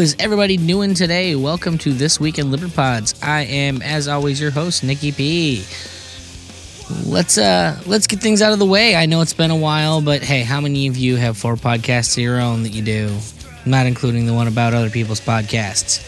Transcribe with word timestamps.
Is 0.00 0.16
everybody 0.18 0.56
doing 0.56 0.94
today? 0.94 1.34
Welcome 1.36 1.76
to 1.76 1.92
This 1.92 2.18
Week 2.18 2.38
in 2.38 2.46
Liberpods. 2.46 3.22
I 3.22 3.42
am, 3.42 3.82
as 3.82 4.08
always, 4.08 4.40
your 4.40 4.50
host, 4.50 4.82
Nikki 4.82 5.12
P. 5.12 5.62
Let's 7.04 7.36
uh 7.36 7.78
let's 7.84 8.06
get 8.06 8.20
things 8.20 8.40
out 8.40 8.54
of 8.54 8.58
the 8.58 8.64
way. 8.64 8.96
I 8.96 9.04
know 9.04 9.20
it's 9.20 9.34
been 9.34 9.50
a 9.50 9.56
while, 9.56 10.00
but 10.00 10.22
hey, 10.22 10.42
how 10.42 10.58
many 10.58 10.86
of 10.86 10.96
you 10.96 11.16
have 11.16 11.36
four 11.36 11.56
podcasts 11.56 12.16
of 12.16 12.22
your 12.22 12.40
own 12.40 12.62
that 12.62 12.70
you 12.70 12.80
do? 12.80 13.14
Not 13.66 13.84
including 13.84 14.24
the 14.24 14.32
one 14.32 14.48
about 14.48 14.72
other 14.72 14.88
people's 14.88 15.20
podcasts. 15.20 16.00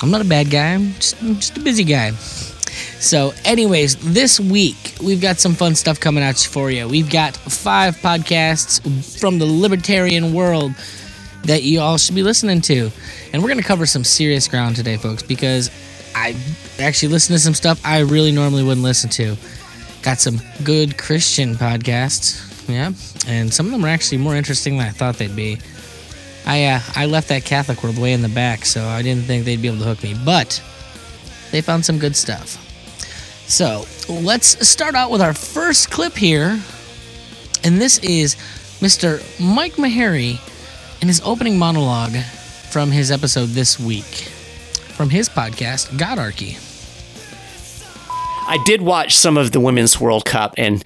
I'm 0.00 0.12
not 0.12 0.20
a 0.20 0.28
bad 0.28 0.48
guy. 0.48 0.74
I'm 0.74 0.92
just, 0.92 1.20
I'm 1.20 1.34
just 1.34 1.56
a 1.56 1.60
busy 1.60 1.82
guy. 1.82 2.12
So, 2.12 3.32
anyways, 3.44 3.96
this 4.14 4.38
week 4.38 4.94
we've 5.02 5.20
got 5.20 5.40
some 5.40 5.54
fun 5.54 5.74
stuff 5.74 5.98
coming 5.98 6.22
out 6.22 6.36
for 6.36 6.70
you. 6.70 6.86
We've 6.86 7.10
got 7.10 7.36
five 7.36 7.96
podcasts 7.96 9.18
from 9.18 9.40
the 9.40 9.46
libertarian 9.46 10.32
world 10.32 10.72
that 11.44 11.62
you 11.62 11.80
all 11.80 11.98
should 11.98 12.14
be 12.14 12.22
listening 12.22 12.60
to. 12.62 12.90
And 13.32 13.42
we're 13.42 13.48
going 13.48 13.60
to 13.60 13.66
cover 13.66 13.86
some 13.86 14.04
serious 14.04 14.48
ground 14.48 14.76
today, 14.76 14.96
folks, 14.96 15.22
because 15.22 15.70
I 16.14 16.34
actually 16.78 17.08
listen 17.08 17.34
to 17.34 17.38
some 17.38 17.54
stuff 17.54 17.80
I 17.84 18.00
really 18.00 18.32
normally 18.32 18.62
wouldn't 18.62 18.84
listen 18.84 19.10
to. 19.10 19.36
Got 20.02 20.18
some 20.18 20.40
good 20.64 20.96
Christian 20.96 21.54
podcasts, 21.54 22.68
yeah, 22.68 22.92
and 23.26 23.52
some 23.52 23.66
of 23.66 23.72
them 23.72 23.84
are 23.84 23.88
actually 23.88 24.18
more 24.18 24.36
interesting 24.36 24.78
than 24.78 24.86
I 24.86 24.90
thought 24.90 25.16
they'd 25.16 25.34
be. 25.34 25.58
I 26.46 26.64
uh, 26.64 26.80
I 26.94 27.06
left 27.06 27.28
that 27.28 27.44
Catholic 27.44 27.82
world 27.82 27.98
way 27.98 28.12
in 28.12 28.22
the 28.22 28.28
back, 28.28 28.64
so 28.64 28.84
I 28.84 29.02
didn't 29.02 29.24
think 29.24 29.44
they'd 29.44 29.60
be 29.60 29.68
able 29.68 29.78
to 29.78 29.84
hook 29.84 30.02
me, 30.02 30.14
but 30.24 30.62
they 31.50 31.60
found 31.60 31.84
some 31.84 31.98
good 31.98 32.14
stuff. 32.14 32.62
So 33.48 33.84
let's 34.08 34.66
start 34.66 34.94
out 34.94 35.10
with 35.10 35.20
our 35.20 35.34
first 35.34 35.90
clip 35.90 36.14
here, 36.14 36.60
and 37.64 37.80
this 37.80 37.98
is 37.98 38.36
Mr. 38.80 39.20
Mike 39.40 39.74
Maharrey 39.74 40.38
in 41.00 41.08
his 41.08 41.20
opening 41.24 41.58
monologue 41.58 42.16
from 42.70 42.90
his 42.90 43.10
episode 43.10 43.50
this 43.50 43.78
week 43.78 44.32
from 44.96 45.10
his 45.10 45.28
podcast, 45.28 45.88
Godarchy. 45.98 46.56
I 48.48 48.56
did 48.64 48.80
watch 48.80 49.14
some 49.14 49.36
of 49.36 49.52
the 49.52 49.60
Women's 49.60 50.00
World 50.00 50.24
Cup, 50.24 50.54
and 50.56 50.82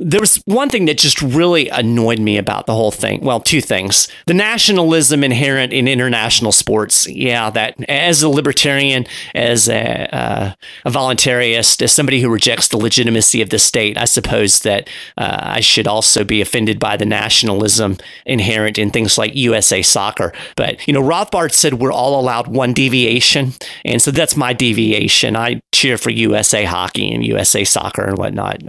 there 0.00 0.20
was 0.20 0.36
one 0.44 0.70
thing 0.70 0.84
that 0.84 0.96
just 0.96 1.20
really 1.20 1.68
annoyed 1.70 2.20
me 2.20 2.38
about 2.38 2.66
the 2.66 2.74
whole 2.74 2.92
thing. 2.92 3.20
Well, 3.20 3.40
two 3.40 3.60
things. 3.60 4.06
The 4.26 4.34
nationalism 4.34 5.24
inherent 5.24 5.72
in 5.72 5.88
international 5.88 6.52
sports. 6.52 7.08
Yeah, 7.08 7.50
that 7.50 7.74
as 7.88 8.22
a 8.22 8.28
libertarian, 8.28 9.06
as 9.34 9.68
a, 9.68 10.08
uh, 10.14 10.52
a 10.84 10.90
voluntarist, 10.90 11.82
as 11.82 11.90
somebody 11.90 12.20
who 12.20 12.30
rejects 12.30 12.68
the 12.68 12.76
legitimacy 12.76 13.42
of 13.42 13.50
the 13.50 13.58
state, 13.58 13.98
I 13.98 14.04
suppose 14.04 14.60
that 14.60 14.88
uh, 15.16 15.38
I 15.40 15.60
should 15.60 15.88
also 15.88 16.22
be 16.22 16.40
offended 16.40 16.78
by 16.78 16.96
the 16.96 17.06
nationalism 17.06 17.96
inherent 18.24 18.78
in 18.78 18.90
things 18.90 19.18
like 19.18 19.34
USA 19.34 19.82
soccer. 19.82 20.32
But, 20.54 20.86
you 20.86 20.94
know, 20.94 21.02
Rothbard 21.02 21.52
said 21.52 21.74
we're 21.74 21.92
all 21.92 22.20
allowed 22.20 22.46
one 22.46 22.72
deviation. 22.72 23.54
And 23.84 24.00
so 24.00 24.12
that's 24.12 24.36
my 24.36 24.52
deviation. 24.52 25.36
I 25.36 25.60
cheer 25.74 25.98
for 25.98 26.10
USA 26.10 26.64
hockey 26.64 27.12
and 27.12 27.26
USA 27.26 27.64
soccer 27.64 28.04
and 28.04 28.16
whatnot. 28.16 28.62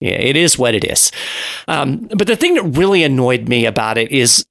Yeah, 0.00 0.12
it 0.12 0.34
is 0.34 0.58
what 0.58 0.74
it 0.74 0.84
is. 0.84 1.12
Um, 1.68 2.08
but 2.16 2.26
the 2.26 2.36
thing 2.36 2.54
that 2.54 2.62
really 2.62 3.04
annoyed 3.04 3.48
me 3.48 3.66
about 3.66 3.98
it 3.98 4.10
is 4.10 4.46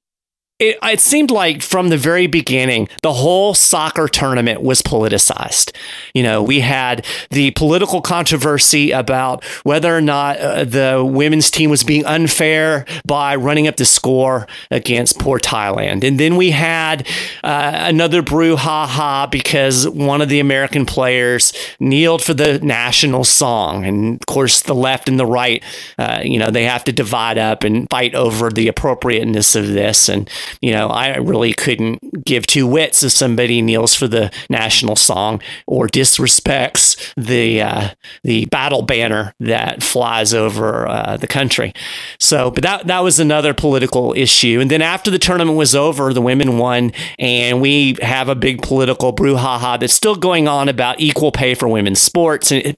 it, 0.60 0.78
it, 0.82 1.00
seemed 1.00 1.30
like 1.30 1.62
from 1.62 1.88
the 1.88 1.96
very 1.96 2.26
beginning, 2.26 2.88
the 3.02 3.14
whole 3.14 3.54
soccer 3.54 4.06
tournament 4.06 4.62
was 4.62 4.82
politicized. 4.82 5.74
You 6.14 6.22
know, 6.22 6.42
we 6.42 6.60
had 6.60 7.04
the 7.30 7.50
political 7.52 8.02
controversy 8.02 8.90
about 8.90 9.42
whether 9.64 9.96
or 9.96 10.02
not 10.02 10.38
uh, 10.38 10.64
the 10.64 11.02
women's 11.04 11.50
team 11.50 11.70
was 11.70 11.82
being 11.82 12.04
unfair 12.04 12.84
by 13.06 13.34
running 13.36 13.66
up 13.66 13.76
the 13.76 13.86
score 13.86 14.46
against 14.70 15.18
poor 15.18 15.38
Thailand. 15.38 16.04
And 16.04 16.20
then 16.20 16.36
we 16.36 16.50
had 16.50 17.08
uh, 17.42 17.72
another 17.74 18.22
brouhaha 18.22 19.30
because 19.30 19.88
one 19.88 20.20
of 20.20 20.28
the 20.28 20.40
American 20.40 20.84
players 20.84 21.54
kneeled 21.80 22.22
for 22.22 22.34
the 22.34 22.58
national 22.60 23.24
song. 23.24 23.86
And 23.86 24.16
of 24.16 24.26
course, 24.26 24.60
the 24.60 24.74
left 24.74 25.08
and 25.08 25.18
the 25.18 25.26
right, 25.26 25.64
uh, 25.98 26.20
you 26.22 26.38
know, 26.38 26.50
they 26.50 26.64
have 26.64 26.84
to 26.84 26.92
divide 26.92 27.38
up 27.38 27.64
and 27.64 27.88
fight 27.88 28.14
over 28.14 28.50
the 28.50 28.68
appropriateness 28.68 29.56
of 29.56 29.68
this. 29.68 30.08
And 30.10 30.28
you 30.60 30.72
know, 30.72 30.88
I 30.88 31.16
really 31.16 31.52
couldn't 31.52 32.24
give 32.24 32.46
two 32.46 32.66
wits 32.66 33.02
if 33.02 33.12
somebody 33.12 33.62
kneels 33.62 33.94
for 33.94 34.08
the 34.08 34.30
national 34.48 34.96
song 34.96 35.40
or 35.66 35.86
disrespects 35.86 37.12
the 37.16 37.62
uh, 37.62 37.88
the 38.24 38.46
battle 38.46 38.82
banner 38.82 39.34
that 39.40 39.82
flies 39.82 40.34
over 40.34 40.88
uh, 40.88 41.16
the 41.16 41.26
country. 41.26 41.72
So, 42.18 42.50
but 42.50 42.62
that 42.62 42.86
that 42.86 43.00
was 43.00 43.20
another 43.20 43.54
political 43.54 44.14
issue. 44.14 44.60
And 44.60 44.70
then 44.70 44.82
after 44.82 45.10
the 45.10 45.18
tournament 45.18 45.56
was 45.56 45.74
over, 45.74 46.12
the 46.12 46.22
women 46.22 46.58
won, 46.58 46.92
and 47.18 47.60
we 47.60 47.96
have 48.02 48.28
a 48.28 48.34
big 48.34 48.62
political 48.62 49.12
brouhaha 49.12 49.78
that's 49.78 49.94
still 49.94 50.16
going 50.16 50.48
on 50.48 50.68
about 50.68 51.00
equal 51.00 51.32
pay 51.32 51.54
for 51.54 51.68
women's 51.68 52.00
sports. 52.00 52.52
And 52.52 52.62
it, 52.64 52.76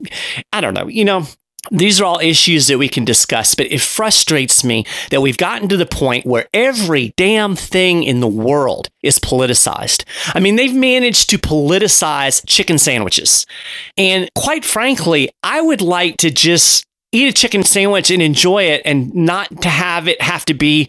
I 0.53 0.61
don't 0.61 0.75
know, 0.75 0.89
you 0.89 1.05
know, 1.05 1.27
these 1.71 2.01
are 2.01 2.05
all 2.05 2.19
issues 2.19 2.67
that 2.67 2.79
we 2.79 2.89
can 2.89 3.05
discuss, 3.05 3.55
but 3.55 3.71
it 3.71 3.81
frustrates 3.81 4.65
me 4.65 4.85
that 5.11 5.21
we've 5.21 5.37
gotten 5.37 5.69
to 5.69 5.77
the 5.77 5.87
point 5.87 6.27
where 6.27 6.49
every 6.53 7.15
damn 7.17 7.55
thing 7.55 8.03
in 8.03 8.21
the 8.21 8.29
world 8.29 8.89
is 9.03 9.19
politicized. 9.19 10.05
I 10.35 10.41
mean, 10.41 10.57
they've 10.57 10.75
managed 10.75 11.31
to 11.31 11.39
politicize 11.39 12.43
chicken 12.47 12.79
sandwiches. 12.79 13.47
And 13.97 14.29
quite 14.35 14.65
frankly, 14.65 15.31
I 15.43 15.61
would 15.61 15.81
like 15.81 16.17
to 16.19 16.31
just 16.31 16.85
eat 17.13 17.29
a 17.29 17.33
chicken 17.33 17.63
sandwich 17.63 18.11
and 18.11 18.23
enjoy 18.23 18.65
it 18.65 18.83
and 18.85 19.15
not 19.15 19.63
to 19.63 19.69
have 19.69 20.09
it 20.09 20.21
have 20.21 20.45
to 20.47 20.55
be 20.55 20.89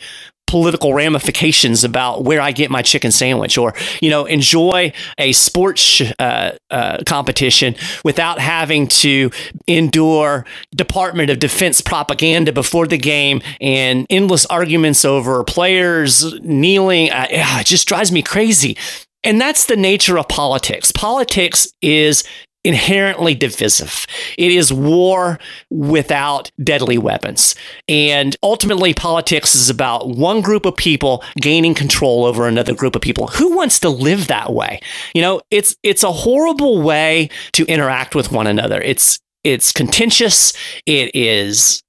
political 0.53 0.93
ramifications 0.93 1.83
about 1.83 2.23
where 2.23 2.39
I 2.39 2.51
get 2.51 2.69
my 2.69 2.83
chicken 2.83 3.11
sandwich, 3.11 3.57
or 3.57 3.73
you 4.03 4.11
know, 4.11 4.25
enjoy 4.25 4.93
a 5.17 5.31
sports 5.31 5.99
uh, 6.19 6.55
uh, 6.69 6.99
competition 7.07 7.73
without 8.05 8.37
having 8.37 8.87
to 8.89 9.31
endure 9.65 10.45
Department 10.75 11.31
of 11.31 11.39
Defense 11.39 11.81
propaganda 11.81 12.53
before 12.53 12.85
the 12.85 12.99
game 12.99 13.41
and 13.59 14.05
endless 14.11 14.45
arguments 14.45 15.03
over 15.03 15.43
players 15.43 16.39
kneeling. 16.41 17.09
Uh, 17.09 17.25
it 17.31 17.65
just 17.65 17.87
drives 17.87 18.11
me 18.11 18.21
crazy. 18.21 18.77
And 19.23 19.41
that's 19.41 19.65
the 19.65 19.75
nature 19.75 20.19
of 20.19 20.27
politics. 20.27 20.91
Politics 20.91 21.67
is 21.81 22.23
inherently 22.63 23.35
divisive. 23.35 24.05
It 24.37 24.51
is 24.51 24.71
war 24.71 25.39
without 25.69 26.51
deadly 26.63 26.97
weapons. 26.97 27.55
And 27.87 28.35
ultimately, 28.41 28.93
politics 28.93 29.55
is 29.55 29.69
about 29.69 30.09
one 30.09 30.41
group 30.41 30.65
of 30.65 30.75
people 30.75 31.23
gaining 31.35 31.73
control 31.73 32.25
over 32.25 32.47
another 32.47 32.73
group 32.73 32.95
of 32.95 33.01
people. 33.01 33.27
Who 33.27 33.55
wants 33.55 33.79
to 33.79 33.89
live 33.89 34.27
that 34.27 34.53
way? 34.53 34.79
You 35.13 35.21
know, 35.21 35.41
it's 35.51 35.75
it's 35.83 36.03
a 36.03 36.11
horrible 36.11 36.81
way 36.81 37.29
to 37.53 37.65
interact 37.65 38.15
with 38.15 38.31
one 38.31 38.47
another. 38.47 38.81
It's 38.81 39.19
it's 39.43 39.71
contentious. 39.71 40.53
It 40.85 41.13
is 41.13 41.83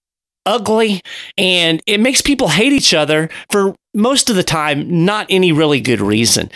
ugly 0.46 1.00
and 1.38 1.80
it 1.86 2.00
makes 2.00 2.20
people 2.20 2.48
hate 2.48 2.72
each 2.72 2.92
other 2.92 3.30
for 3.50 3.74
most 3.94 4.28
of 4.28 4.36
the 4.36 4.42
time 4.42 5.04
not 5.04 5.26
any 5.30 5.52
really 5.52 5.80
good 5.80 6.02
reason 6.02 6.50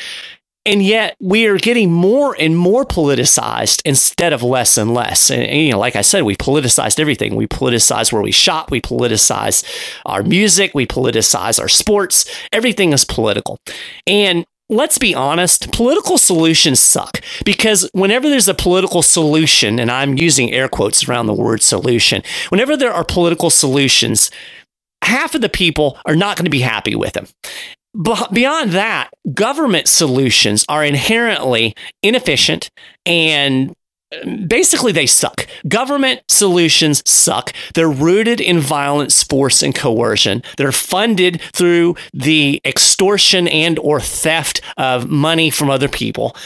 and 0.68 0.82
yet 0.82 1.16
we 1.18 1.46
are 1.46 1.56
getting 1.56 1.90
more 1.90 2.36
and 2.38 2.54
more 2.54 2.84
politicized 2.84 3.80
instead 3.86 4.34
of 4.34 4.42
less 4.42 4.76
and 4.76 4.92
less. 4.92 5.30
And, 5.30 5.42
and, 5.42 5.62
you 5.62 5.72
know, 5.72 5.78
like 5.78 5.96
I 5.96 6.02
said, 6.02 6.24
we 6.24 6.36
politicized 6.36 7.00
everything. 7.00 7.34
We 7.36 7.46
politicize 7.46 8.12
where 8.12 8.20
we 8.20 8.32
shop. 8.32 8.70
We 8.70 8.82
politicize 8.82 9.64
our 10.04 10.22
music. 10.22 10.74
We 10.74 10.86
politicize 10.86 11.58
our 11.58 11.68
sports. 11.68 12.26
Everything 12.52 12.92
is 12.92 13.06
political. 13.06 13.58
And 14.06 14.44
let's 14.68 14.98
be 14.98 15.14
honest, 15.14 15.72
political 15.72 16.18
solutions 16.18 16.80
suck 16.80 17.22
because 17.46 17.88
whenever 17.94 18.28
there's 18.28 18.48
a 18.48 18.52
political 18.52 19.00
solution, 19.00 19.78
and 19.78 19.90
I'm 19.90 20.18
using 20.18 20.52
air 20.52 20.68
quotes 20.68 21.08
around 21.08 21.28
the 21.28 21.32
word 21.32 21.62
solution, 21.62 22.22
whenever 22.50 22.76
there 22.76 22.92
are 22.92 23.04
political 23.04 23.48
solutions, 23.48 24.30
half 25.02 25.34
of 25.34 25.40
the 25.40 25.48
people 25.48 25.96
are 26.04 26.16
not 26.16 26.36
going 26.36 26.44
to 26.44 26.50
be 26.50 26.60
happy 26.60 26.94
with 26.94 27.14
them. 27.14 27.26
Beyond 27.98 28.70
that, 28.72 29.10
government 29.34 29.88
solutions 29.88 30.64
are 30.68 30.84
inherently 30.84 31.74
inefficient 32.02 32.70
and 33.04 33.74
um, 34.24 34.46
basically 34.46 34.92
they 34.92 35.06
suck. 35.06 35.46
Government 35.66 36.22
solutions 36.28 37.02
suck. 37.06 37.52
They're 37.74 37.90
rooted 37.90 38.40
in 38.40 38.60
violence, 38.60 39.22
force 39.24 39.62
and 39.62 39.74
coercion. 39.74 40.42
They're 40.56 40.72
funded 40.72 41.42
through 41.52 41.96
the 42.14 42.60
extortion 42.64 43.48
and 43.48 43.78
or 43.80 44.00
theft 44.00 44.60
of 44.76 45.10
money 45.10 45.50
from 45.50 45.68
other 45.68 45.88
people. 45.88 46.36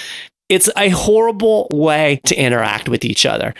It's 0.48 0.70
a 0.76 0.88
horrible 0.88 1.69
way 1.70 2.20
to 2.25 2.34
interact 2.34 2.88
with 2.88 3.05
each 3.05 3.25
other 3.26 3.55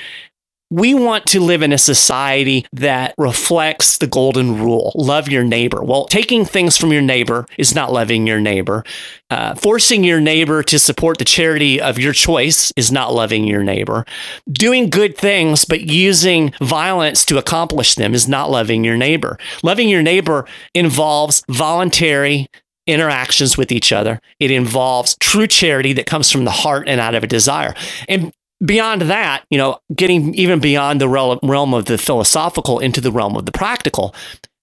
we 0.73 0.95
want 0.95 1.27
to 1.27 1.39
live 1.39 1.61
in 1.61 1.71
a 1.71 1.79
society 1.79 2.65
that 2.73 3.15
reflects 3.19 3.99
the 3.99 4.07
golden 4.07 4.59
rule 4.59 4.93
love 4.95 5.29
your 5.29 5.45
neighbor. 5.45 5.83
Well, 5.83 6.07
taking 6.07 6.47
things 6.47 6.79
from 6.79 6.93
your 6.93 7.03
neighbor 7.03 7.45
is 7.59 7.75
not 7.75 7.93
loving 7.93 8.27
your 8.27 8.41
neighbor. 8.41 8.83
Uh, 9.29 9.55
forcing 9.55 10.03
your 10.03 10.21
neighbor 10.21 10.63
to 10.63 10.79
support 10.79 11.19
the 11.19 11.27
charity 11.27 11.79
of 11.79 11.99
your 11.99 12.15
choice 12.15 12.73
is 12.75 12.91
not 12.91 13.13
loving 13.13 13.45
your 13.45 13.63
neighbor. 13.63 14.07
Doing 14.51 14.89
good 14.89 15.17
things 15.19 15.67
but 15.67 15.83
using 15.83 16.55
violence 16.63 17.27
to 17.27 17.37
accomplish 17.37 17.95
them 17.95 18.15
is 18.15 18.27
not 18.27 18.51
loving 18.51 18.83
your 18.83 18.97
neighbor. 18.97 19.39
Loving 19.63 19.91
your 19.91 20.03
neighbor 20.03 20.47
involves 20.75 21.43
voluntary 21.51 22.49
interactions 22.87 23.59
with 23.59 23.71
each 23.71 23.93
other. 23.93 24.21
It 24.41 24.51
involves 24.51 25.17
true 25.21 25.47
charity 25.47 25.93
that 25.93 26.07
comes 26.07 26.31
from 26.31 26.45
the 26.45 26.51
heart 26.51 26.89
and 26.89 26.99
out 26.99 27.15
of 27.15 27.23
a 27.23 27.29
desire. 27.29 27.75
And 28.09 28.33
beyond 28.65 29.03
that, 29.03 29.45
you 29.51 29.59
know, 29.59 29.79
getting 29.95 30.35
even 30.35 30.61
beyond 30.61 31.01
the 31.01 31.09
realm 31.09 31.75
of 31.75 31.85
the 31.87 31.99
philosophical 31.99 32.79
into 32.79 33.01
the 33.01 33.13
realm 33.13 33.37
of 33.37 33.47
the 33.47 33.53
practical, 33.53 34.15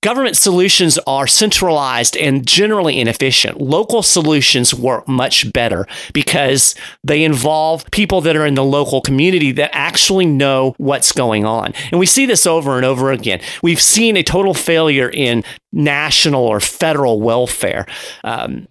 Government 0.01 0.37
solutions 0.37 0.97
are 1.07 1.27
centralized 1.27 2.15
and 2.15 2.47
generally 2.47 3.01
inefficient. 3.01 3.59
Local 3.59 4.01
solutions 4.01 4.73
work 4.73 5.05
much 5.09 5.51
better 5.51 5.87
because 6.13 6.73
they 7.03 7.21
involve 7.21 7.83
people 7.91 8.21
that 8.21 8.37
are 8.37 8.45
in 8.45 8.53
the 8.53 8.63
local 8.63 9.01
community 9.01 9.51
that 9.51 9.71
actually 9.73 10.25
know 10.25 10.73
what's 10.77 11.11
going 11.11 11.43
on. 11.43 11.73
And 11.91 11.99
we 11.99 12.05
see 12.05 12.25
this 12.25 12.47
over 12.47 12.77
and 12.77 12.85
over 12.85 13.11
again. 13.11 13.41
We've 13.61 13.81
seen 13.81 14.15
a 14.15 14.23
total 14.23 14.53
failure 14.53 15.09
in 15.09 15.43
national 15.73 16.45
or 16.45 16.61
federal 16.61 17.19
welfare. 17.19 17.85
Um, 18.23 18.69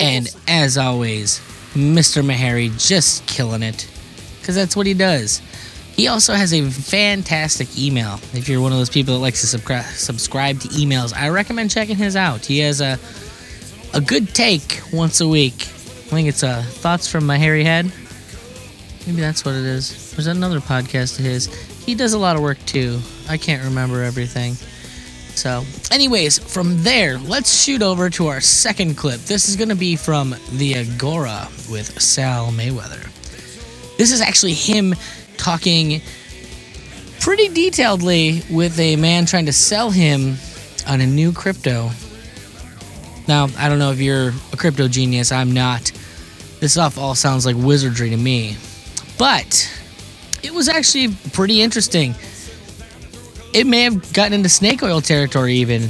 and 0.00 0.34
as 0.48 0.76
always, 0.76 1.38
Mr. 1.74 2.24
Maharrey 2.24 2.76
just 2.84 3.24
killing 3.28 3.62
it 3.62 3.88
because 4.44 4.56
that's 4.56 4.76
what 4.76 4.86
he 4.86 4.92
does. 4.92 5.40
He 5.96 6.06
also 6.08 6.34
has 6.34 6.52
a 6.52 6.68
fantastic 6.68 7.78
email. 7.78 8.20
If 8.34 8.46
you're 8.46 8.60
one 8.60 8.72
of 8.72 8.78
those 8.78 8.90
people 8.90 9.14
that 9.14 9.20
likes 9.20 9.40
to 9.40 9.46
subscribe 9.46 9.86
subscribe 9.86 10.60
to 10.60 10.68
emails, 10.68 11.16
I 11.16 11.30
recommend 11.30 11.70
checking 11.70 11.96
his 11.96 12.14
out. 12.14 12.44
He 12.44 12.58
has 12.58 12.82
a 12.82 12.98
a 13.94 14.02
good 14.02 14.34
take 14.34 14.82
once 14.92 15.22
a 15.22 15.28
week. 15.28 15.54
I 15.54 16.16
think 16.16 16.28
it's 16.28 16.42
uh, 16.42 16.62
thoughts 16.62 17.08
from 17.08 17.24
my 17.24 17.38
hairy 17.38 17.64
head. 17.64 17.90
Maybe 19.06 19.20
that's 19.20 19.46
what 19.46 19.54
it 19.54 19.64
is. 19.64 20.12
There's 20.12 20.26
another 20.26 20.60
podcast 20.60 21.18
of 21.18 21.24
his. 21.24 21.46
He 21.86 21.94
does 21.94 22.12
a 22.12 22.18
lot 22.18 22.36
of 22.36 22.42
work 22.42 22.58
too. 22.66 23.00
I 23.28 23.38
can't 23.38 23.64
remember 23.64 24.02
everything. 24.02 24.54
So, 25.36 25.64
anyways, 25.90 26.38
from 26.38 26.82
there, 26.82 27.18
let's 27.18 27.64
shoot 27.64 27.82
over 27.82 28.10
to 28.10 28.26
our 28.26 28.40
second 28.40 28.96
clip. 28.96 29.20
This 29.22 29.48
is 29.48 29.56
going 29.56 29.70
to 29.70 29.74
be 29.74 29.96
from 29.96 30.34
The 30.52 30.76
Agora 30.76 31.48
with 31.70 32.00
Sal 32.00 32.52
Mayweather. 32.52 33.13
This 33.96 34.12
is 34.12 34.20
actually 34.20 34.54
him 34.54 34.94
talking 35.36 36.00
pretty 37.20 37.48
detailedly 37.48 38.48
with 38.50 38.78
a 38.78 38.96
man 38.96 39.26
trying 39.26 39.46
to 39.46 39.52
sell 39.52 39.90
him 39.90 40.36
on 40.86 41.00
a 41.00 41.06
new 41.06 41.32
crypto. 41.32 41.90
Now, 43.26 43.48
I 43.56 43.68
don't 43.68 43.78
know 43.78 43.92
if 43.92 44.00
you're 44.00 44.32
a 44.52 44.56
crypto 44.56 44.88
genius, 44.88 45.32
I'm 45.32 45.52
not. 45.52 45.90
This 46.60 46.72
stuff 46.72 46.98
all 46.98 47.14
sounds 47.14 47.46
like 47.46 47.56
wizardry 47.56 48.10
to 48.10 48.16
me. 48.16 48.56
But 49.18 49.70
it 50.42 50.52
was 50.52 50.68
actually 50.68 51.14
pretty 51.32 51.62
interesting. 51.62 52.14
It 53.54 53.66
may 53.66 53.82
have 53.82 54.12
gotten 54.12 54.34
into 54.34 54.48
snake 54.48 54.82
oil 54.82 55.00
territory, 55.00 55.54
even. 55.54 55.88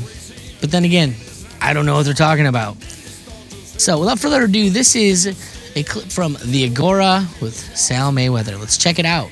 But 0.61 0.71
then 0.71 0.85
again, 0.85 1.15
I 1.61 1.73
don't 1.73 1.87
know 1.87 1.97
what 1.97 2.05
they're 2.05 2.15
talking 2.15 2.47
about. 2.47 2.81
So, 2.83 3.99
without 3.99 4.21
further 4.21 4.45
ado, 4.45 4.71
this 4.71 4.95
is 4.95 5.37
a 5.77 5.83
clip 5.83 6.07
from 6.07 6.37
The 6.45 6.65
Agora 6.65 7.27
with 7.41 7.55
Sal 7.77 8.13
Mayweather. 8.13 8.59
Let's 8.59 8.77
check 8.77 8.99
it 8.99 9.05
out. 9.05 9.31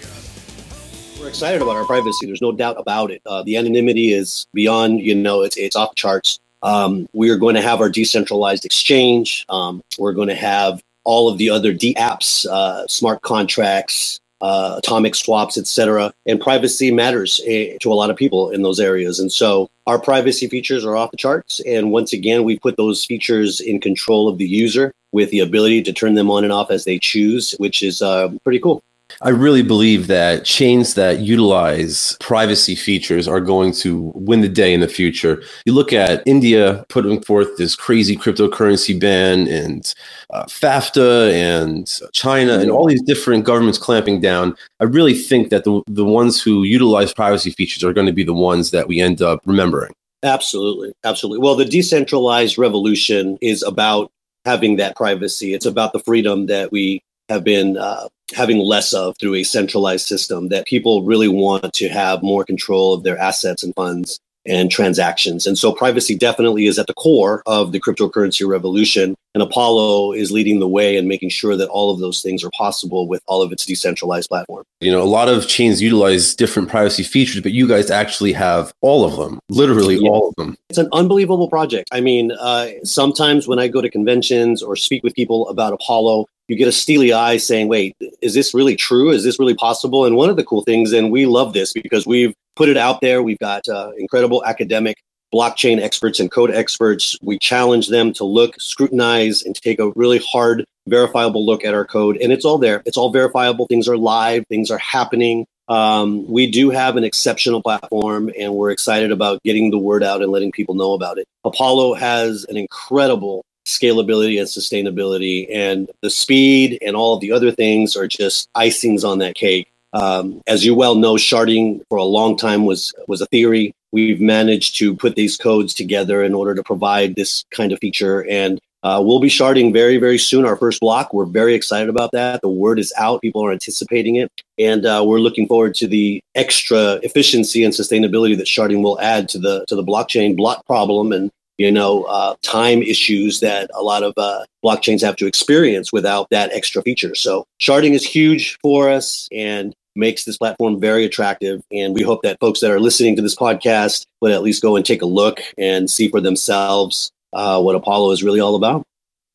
We're 1.20 1.28
excited 1.28 1.62
about 1.62 1.76
our 1.76 1.84
privacy. 1.84 2.26
There's 2.26 2.42
no 2.42 2.52
doubt 2.52 2.76
about 2.78 3.10
it. 3.10 3.22
Uh, 3.24 3.42
the 3.44 3.56
anonymity 3.56 4.12
is 4.12 4.46
beyond, 4.52 5.00
you 5.00 5.14
know, 5.14 5.42
it's, 5.42 5.56
it's 5.56 5.76
off 5.76 5.94
charts. 5.94 6.40
Um, 6.62 7.08
we 7.12 7.30
are 7.30 7.36
going 7.36 7.54
to 7.54 7.62
have 7.62 7.80
our 7.80 7.88
decentralized 7.88 8.64
exchange. 8.64 9.44
Um, 9.48 9.82
we're 9.98 10.12
going 10.12 10.28
to 10.28 10.34
have 10.34 10.82
all 11.04 11.28
of 11.28 11.38
the 11.38 11.50
other 11.50 11.72
D 11.72 11.94
apps, 11.94 12.46
uh, 12.46 12.86
smart 12.88 13.22
contracts, 13.22 14.20
uh, 14.40 14.74
atomic 14.78 15.14
swaps, 15.14 15.56
etc. 15.56 16.12
And 16.26 16.40
privacy 16.40 16.90
matters 16.90 17.40
uh, 17.40 17.78
to 17.80 17.92
a 17.92 17.94
lot 17.94 18.10
of 18.10 18.16
people 18.16 18.50
in 18.50 18.62
those 18.62 18.80
areas. 18.80 19.20
And 19.20 19.30
so 19.30 19.70
our 19.86 20.00
privacy 20.00 20.48
features 20.48 20.84
are 20.84 20.96
off 20.96 21.12
the 21.12 21.16
charts. 21.16 21.60
And 21.60 21.92
once 21.92 22.12
again, 22.12 22.42
we 22.42 22.58
put 22.58 22.76
those 22.76 23.04
features 23.04 23.60
in 23.60 23.80
control 23.80 24.28
of 24.28 24.38
the 24.38 24.46
user 24.46 24.92
with 25.12 25.30
the 25.30 25.40
ability 25.40 25.82
to 25.82 25.92
turn 25.92 26.14
them 26.14 26.30
on 26.30 26.44
and 26.44 26.52
off 26.52 26.70
as 26.70 26.84
they 26.84 26.98
choose, 26.98 27.52
which 27.52 27.82
is 27.82 28.02
uh, 28.02 28.28
pretty 28.44 28.58
cool. 28.58 28.82
I 29.20 29.28
really 29.28 29.62
believe 29.62 30.06
that 30.06 30.44
chains 30.44 30.94
that 30.94 31.20
utilize 31.20 32.16
privacy 32.20 32.74
features 32.74 33.28
are 33.28 33.40
going 33.40 33.72
to 33.74 34.10
win 34.14 34.40
the 34.40 34.48
day 34.48 34.72
in 34.72 34.80
the 34.80 34.88
future. 34.88 35.42
You 35.66 35.74
look 35.74 35.92
at 35.92 36.22
India 36.26 36.84
putting 36.88 37.22
forth 37.22 37.56
this 37.58 37.76
crazy 37.76 38.16
cryptocurrency 38.16 38.98
ban 38.98 39.46
and 39.48 39.92
uh, 40.30 40.44
FATF 40.44 41.30
and 41.32 42.00
China 42.12 42.58
and 42.58 42.70
all 42.70 42.86
these 42.86 43.02
different 43.02 43.44
governments 43.44 43.78
clamping 43.78 44.20
down. 44.20 44.56
I 44.80 44.84
really 44.84 45.14
think 45.14 45.50
that 45.50 45.64
the, 45.64 45.82
the 45.86 46.04
ones 46.06 46.42
who 46.42 46.62
utilize 46.62 47.12
privacy 47.12 47.50
features 47.50 47.84
are 47.84 47.92
going 47.92 48.06
to 48.06 48.12
be 48.12 48.24
the 48.24 48.32
ones 48.32 48.70
that 48.70 48.88
we 48.88 49.00
end 49.00 49.20
up 49.20 49.40
remembering. 49.44 49.92
Absolutely. 50.24 50.92
Absolutely. 51.02 51.42
Well, 51.42 51.56
the 51.56 51.64
decentralized 51.64 52.56
revolution 52.56 53.38
is 53.40 53.62
about 53.64 54.11
having 54.44 54.76
that 54.76 54.96
privacy. 54.96 55.54
It's 55.54 55.66
about 55.66 55.92
the 55.92 56.00
freedom 56.00 56.46
that 56.46 56.72
we 56.72 57.02
have 57.28 57.44
been 57.44 57.76
uh, 57.76 58.08
having 58.34 58.58
less 58.58 58.92
of 58.92 59.16
through 59.18 59.34
a 59.34 59.42
centralized 59.42 60.06
system 60.06 60.48
that 60.48 60.66
people 60.66 61.04
really 61.04 61.28
want 61.28 61.72
to 61.74 61.88
have 61.88 62.22
more 62.22 62.44
control 62.44 62.94
of 62.94 63.02
their 63.02 63.18
assets 63.18 63.62
and 63.62 63.74
funds 63.74 64.18
and 64.44 64.70
transactions. 64.70 65.46
And 65.46 65.56
so 65.56 65.72
privacy 65.72 66.16
definitely 66.16 66.66
is 66.66 66.78
at 66.78 66.88
the 66.88 66.94
core 66.94 67.42
of 67.46 67.72
the 67.72 67.80
cryptocurrency 67.80 68.46
revolution. 68.46 69.14
And 69.34 69.42
Apollo 69.42 70.12
is 70.12 70.30
leading 70.30 70.60
the 70.60 70.68
way 70.68 70.96
and 70.96 71.08
making 71.08 71.30
sure 71.30 71.56
that 71.56 71.68
all 71.68 71.90
of 71.90 72.00
those 72.00 72.20
things 72.20 72.44
are 72.44 72.50
possible 72.50 73.08
with 73.08 73.22
all 73.26 73.40
of 73.40 73.50
its 73.50 73.64
decentralized 73.64 74.28
platform. 74.28 74.64
You 74.80 74.92
know, 74.92 75.02
a 75.02 75.04
lot 75.04 75.28
of 75.28 75.48
chains 75.48 75.80
utilize 75.80 76.34
different 76.34 76.68
privacy 76.68 77.02
features, 77.02 77.40
but 77.40 77.52
you 77.52 77.66
guys 77.66 77.90
actually 77.90 78.34
have 78.34 78.74
all 78.82 79.04
of 79.04 79.16
them, 79.16 79.40
literally 79.48 79.96
yeah. 79.96 80.10
all 80.10 80.28
of 80.28 80.34
them. 80.36 80.56
It's 80.68 80.78
an 80.78 80.88
unbelievable 80.92 81.48
project. 81.48 81.88
I 81.92 82.00
mean, 82.00 82.32
uh, 82.32 82.68
sometimes 82.84 83.48
when 83.48 83.58
I 83.58 83.68
go 83.68 83.80
to 83.80 83.88
conventions 83.88 84.62
or 84.62 84.76
speak 84.76 85.02
with 85.02 85.14
people 85.14 85.48
about 85.48 85.72
Apollo, 85.72 86.26
you 86.48 86.56
get 86.56 86.68
a 86.68 86.72
steely 86.72 87.12
eye 87.14 87.38
saying, 87.38 87.68
wait, 87.68 87.96
is 88.20 88.34
this 88.34 88.52
really 88.52 88.76
true? 88.76 89.10
Is 89.10 89.24
this 89.24 89.38
really 89.38 89.54
possible? 89.54 90.04
And 90.04 90.16
one 90.16 90.28
of 90.28 90.36
the 90.36 90.44
cool 90.44 90.62
things, 90.62 90.92
and 90.92 91.10
we 91.10 91.24
love 91.24 91.54
this 91.54 91.72
because 91.72 92.06
we've 92.06 92.34
put 92.56 92.68
it 92.68 92.76
out 92.76 93.00
there, 93.00 93.22
we've 93.22 93.38
got 93.38 93.66
uh, 93.68 93.92
incredible 93.96 94.44
academic 94.44 94.98
blockchain 95.32 95.80
experts 95.80 96.20
and 96.20 96.30
code 96.30 96.50
experts. 96.50 97.16
We 97.22 97.38
challenge 97.38 97.88
them 97.88 98.12
to 98.14 98.24
look, 98.24 98.60
scrutinize, 98.60 99.42
and 99.42 99.54
take 99.54 99.78
a 99.78 99.90
really 99.96 100.18
hard, 100.18 100.64
verifiable 100.86 101.44
look 101.44 101.64
at 101.64 101.74
our 101.74 101.84
code. 101.84 102.16
And 102.18 102.32
it's 102.32 102.44
all 102.44 102.58
there. 102.58 102.82
It's 102.84 102.96
all 102.96 103.10
verifiable. 103.10 103.66
Things 103.66 103.88
are 103.88 103.96
live, 103.96 104.44
things 104.48 104.70
are 104.70 104.78
happening. 104.78 105.46
Um, 105.68 106.28
we 106.30 106.50
do 106.50 106.70
have 106.70 106.96
an 106.96 107.04
exceptional 107.04 107.62
platform, 107.62 108.30
and 108.38 108.54
we're 108.54 108.70
excited 108.70 109.10
about 109.10 109.42
getting 109.42 109.70
the 109.70 109.78
word 109.78 110.02
out 110.02 110.20
and 110.20 110.30
letting 110.30 110.52
people 110.52 110.74
know 110.74 110.92
about 110.92 111.18
it. 111.18 111.26
Apollo 111.44 111.94
has 111.94 112.44
an 112.50 112.56
incredible 112.56 113.44
scalability 113.64 114.38
and 114.38 114.48
sustainability, 114.48 115.46
and 115.50 115.90
the 116.02 116.10
speed 116.10 116.78
and 116.82 116.96
all 116.96 117.14
of 117.14 117.20
the 117.20 117.32
other 117.32 117.52
things 117.52 117.96
are 117.96 118.08
just 118.08 118.52
icings 118.54 119.04
on 119.04 119.18
that 119.18 119.34
cake. 119.34 119.71
Um, 119.92 120.42
as 120.46 120.64
you 120.64 120.74
well 120.74 120.94
know, 120.94 121.14
sharding 121.14 121.82
for 121.88 121.98
a 121.98 122.04
long 122.04 122.36
time 122.36 122.64
was 122.64 122.94
was 123.08 123.20
a 123.20 123.26
theory. 123.26 123.74
We've 123.92 124.20
managed 124.20 124.78
to 124.78 124.94
put 124.94 125.16
these 125.16 125.36
codes 125.36 125.74
together 125.74 126.22
in 126.22 126.32
order 126.34 126.54
to 126.54 126.62
provide 126.62 127.14
this 127.14 127.44
kind 127.50 127.72
of 127.72 127.78
feature, 127.78 128.26
and 128.28 128.58
uh, 128.82 129.02
we'll 129.04 129.20
be 129.20 129.28
sharding 129.28 129.72
very, 129.72 129.98
very 129.98 130.18
soon. 130.18 130.46
Our 130.46 130.56
first 130.56 130.80
block. 130.80 131.12
We're 131.12 131.26
very 131.26 131.54
excited 131.54 131.88
about 131.88 132.12
that. 132.12 132.40
The 132.40 132.48
word 132.48 132.78
is 132.78 132.92
out. 132.96 133.20
People 133.20 133.44
are 133.44 133.52
anticipating 133.52 134.16
it, 134.16 134.32
and 134.58 134.86
uh, 134.86 135.04
we're 135.06 135.20
looking 135.20 135.46
forward 135.46 135.74
to 135.76 135.86
the 135.86 136.22
extra 136.34 136.94
efficiency 137.02 137.62
and 137.62 137.74
sustainability 137.74 138.36
that 138.38 138.46
sharding 138.46 138.82
will 138.82 138.98
add 139.00 139.28
to 139.30 139.38
the 139.38 139.64
to 139.68 139.76
the 139.76 139.84
blockchain 139.84 140.36
block 140.36 140.64
problem 140.66 141.12
and 141.12 141.30
you 141.58 141.70
know, 141.70 142.04
uh, 142.04 142.34
time 142.42 142.82
issues 142.82 143.40
that 143.40 143.70
a 143.74 143.82
lot 143.82 144.02
of 144.02 144.14
uh, 144.16 144.44
blockchains 144.64 145.00
have 145.02 145.16
to 145.16 145.26
experience 145.26 145.92
without 145.92 146.28
that 146.30 146.50
extra 146.52 146.82
feature. 146.82 147.14
So 147.14 147.46
sharding 147.60 147.92
is 147.92 148.04
huge 148.04 148.58
for 148.62 148.88
us 148.88 149.28
and 149.30 149.74
makes 149.94 150.24
this 150.24 150.38
platform 150.38 150.80
very 150.80 151.04
attractive. 151.04 151.62
And 151.72 151.94
we 151.94 152.02
hope 152.02 152.22
that 152.22 152.40
folks 152.40 152.60
that 152.60 152.70
are 152.70 152.80
listening 152.80 153.16
to 153.16 153.22
this 153.22 153.36
podcast 153.36 154.06
would 154.20 154.32
at 154.32 154.42
least 154.42 154.62
go 154.62 154.76
and 154.76 154.84
take 154.84 155.02
a 155.02 155.06
look 155.06 155.40
and 155.58 155.90
see 155.90 156.08
for 156.08 156.20
themselves 156.20 157.10
uh, 157.32 157.60
what 157.60 157.74
Apollo 157.74 158.12
is 158.12 158.22
really 158.22 158.40
all 158.40 158.54
about. 158.54 158.84